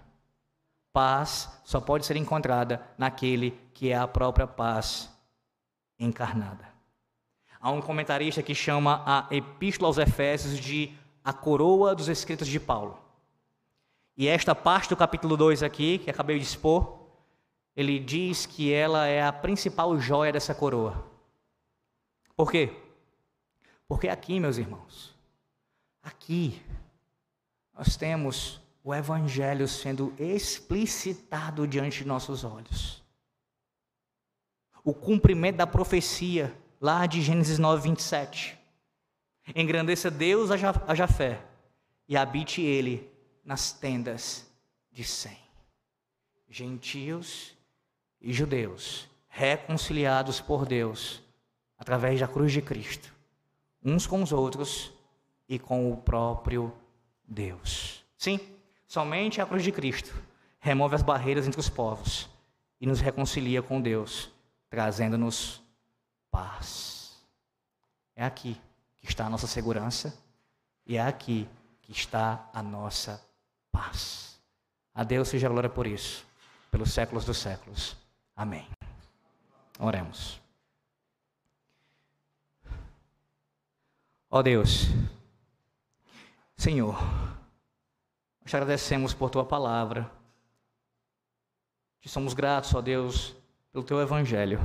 [0.92, 5.10] Paz só pode ser encontrada naquele que é a própria paz
[6.00, 6.74] encarnada.
[7.60, 12.60] Há um comentarista que chama a Epístola aos Efésios de a coroa dos escritos de
[12.60, 13.05] Paulo.
[14.18, 17.00] E esta parte do capítulo 2 aqui, que acabei de expor,
[17.76, 21.06] ele diz que ela é a principal joia dessa coroa.
[22.36, 22.74] Por quê?
[23.88, 25.14] Porque aqui, meus irmãos,
[26.02, 26.62] aqui
[27.74, 33.04] nós temos o evangelho sendo explicitado diante de nossos olhos.
[34.84, 38.58] O cumprimento da profecia lá de Gênesis 9, 27.
[39.54, 41.42] Engrandeça Deus a Jafé
[42.08, 43.15] e habite ele
[43.46, 44.46] nas tendas
[44.92, 45.38] de Sem.
[46.50, 47.56] Gentios
[48.20, 51.22] e judeus, reconciliados por Deus
[51.78, 53.14] através da cruz de Cristo,
[53.84, 54.92] uns com os outros
[55.48, 56.74] e com o próprio
[57.24, 58.04] Deus.
[58.18, 58.40] Sim,
[58.88, 60.14] somente a cruz de Cristo
[60.60, 62.30] remove as barreiras entre os povos
[62.80, 64.32] e nos reconcilia com Deus,
[64.70, 65.62] trazendo-nos
[66.32, 67.24] paz.
[68.16, 68.60] É aqui
[68.98, 70.18] que está a nossa segurança
[70.86, 71.48] e é aqui
[71.82, 73.24] que está a nossa
[73.76, 74.40] paz.
[74.94, 76.26] A Deus seja glória por isso,
[76.72, 77.98] pelos séculos dos séculos.
[78.34, 78.66] Amém.
[79.78, 80.40] Oremos.
[84.30, 84.88] Ó oh Deus,
[86.56, 86.96] Senhor,
[88.42, 90.10] nós te agradecemos por tua palavra.
[92.00, 93.36] Te somos gratos, ó Deus,
[93.72, 94.60] pelo teu evangelho,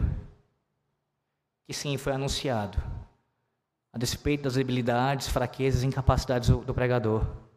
[1.67, 2.79] que sim foi anunciado
[3.93, 7.50] a despeito das debilidades, fraquezas e incapacidades do pregador.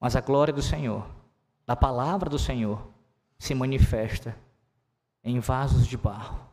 [0.00, 1.08] Mas a glória do Senhor,
[1.64, 2.88] da palavra do Senhor,
[3.38, 4.36] se manifesta
[5.22, 6.46] em vasos de barro,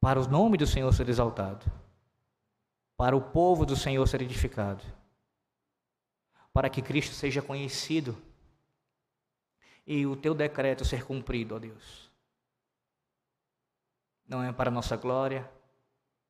[0.00, 1.70] para o nome do Senhor ser exaltado,
[2.96, 4.84] para o povo do Senhor ser edificado,
[6.52, 8.16] para que Cristo seja conhecido
[9.86, 12.10] e o teu decreto ser cumprido, ó Deus.
[14.26, 15.50] Não é para nossa glória,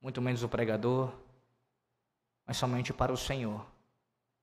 [0.01, 1.12] muito menos o pregador,
[2.47, 3.70] mas somente para o Senhor.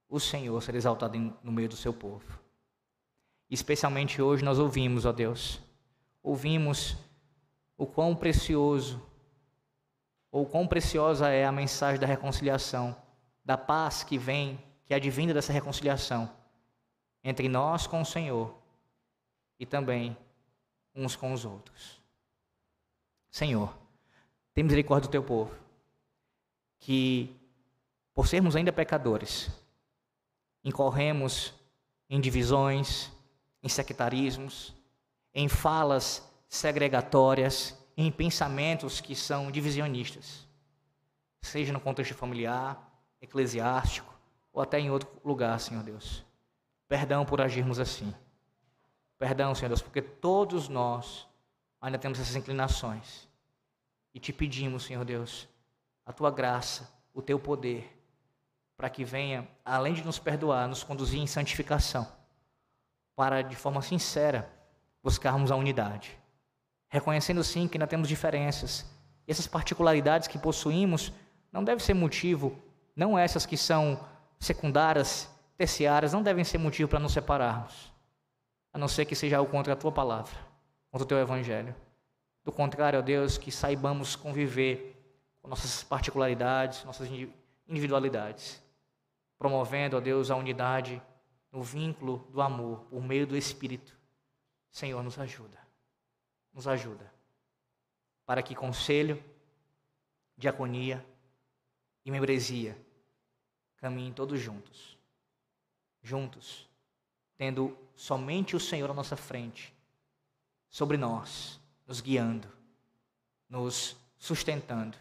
[0.10, 2.40] O Senhor ser exaltado no meio do seu povo.
[3.50, 5.62] Especialmente hoje nós ouvimos, ó Deus,
[6.22, 6.98] ouvimos
[7.78, 9.02] o quão precioso,
[10.32, 12.96] ou quão preciosa é a mensagem da reconciliação,
[13.44, 16.30] da paz que vem, que advinda dessa reconciliação
[17.24, 18.56] entre nós com o Senhor
[19.60, 20.18] e também
[20.96, 22.02] uns com os outros.
[23.30, 23.78] Senhor,
[24.54, 25.54] tem misericórdia do teu povo,
[26.80, 27.36] que
[28.14, 29.50] por sermos ainda pecadores,
[30.64, 31.54] incorremos
[32.10, 33.12] em divisões,
[33.62, 34.74] em sectarismos,
[35.34, 40.48] em falas segregatórias, em pensamentos que são divisionistas,
[41.42, 42.88] seja no contexto familiar,
[43.22, 44.14] eclesiástico
[44.54, 46.24] ou até em outro lugar, Senhor Deus.
[46.88, 48.14] Perdão por agirmos assim.
[49.18, 51.28] Perdão, Senhor Deus, porque todos nós
[51.82, 53.28] ainda temos essas inclinações.
[54.14, 55.48] E te pedimos, Senhor Deus,
[56.06, 57.97] a tua graça, o teu poder,
[58.78, 62.08] para que venha, além de nos perdoar, nos conduzir em santificação,
[63.16, 64.48] para de forma sincera
[65.04, 66.18] buscarmos a unidade.
[66.88, 68.86] Reconhecendo sim que ainda temos diferenças.
[69.28, 71.12] E essas particularidades que possuímos
[71.52, 72.58] não devem ser motivo,
[72.96, 74.00] não essas que são
[74.40, 77.92] secundárias, terciárias, não devem ser motivo para nos separarmos.
[78.72, 80.38] A não ser que seja algo contra a tua palavra,
[80.92, 81.76] contra o teu evangelho.
[82.46, 84.96] Do contrário, ó Deus, que saibamos conviver
[85.42, 87.10] com nossas particularidades, nossas
[87.68, 88.62] individualidades,
[89.38, 91.02] promovendo, ó Deus, a unidade
[91.52, 93.98] no vínculo do amor por meio do Espírito.
[94.70, 95.60] Senhor, nos ajuda.
[96.54, 97.12] Nos ajuda.
[98.26, 99.24] Para que conselho,
[100.38, 101.06] diaconia
[102.04, 102.78] e membresia
[103.78, 104.98] caminhem todos juntos.
[106.02, 106.70] Juntos,
[107.38, 109.74] tendo somente o Senhor à nossa frente,
[110.70, 112.48] sobre nós nos guiando,
[113.50, 114.98] nos sustentando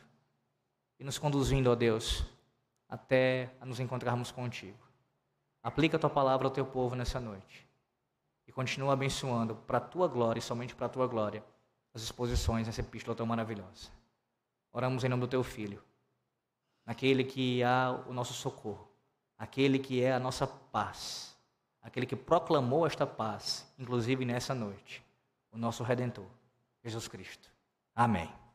[0.99, 2.25] e nos conduzindo, ó Deus,
[2.89, 4.79] até nos encontrarmos contigo.
[5.63, 7.67] Aplica a tua palavra ao teu povo nessa noite
[8.47, 11.45] e continua abençoando para a tua glória e somente para a tua glória
[11.93, 13.91] as exposições nessa epístola tão maravilhosa.
[14.73, 15.83] Oramos em nome do teu filho,
[16.85, 18.87] naquele que há o nosso socorro,
[19.39, 21.37] aquele que é a nossa paz,
[21.83, 25.03] aquele que proclamou esta paz, inclusive nessa noite,
[25.51, 26.27] o nosso redentor,
[26.85, 27.51] Jesus Cristo.
[27.95, 28.46] Amém.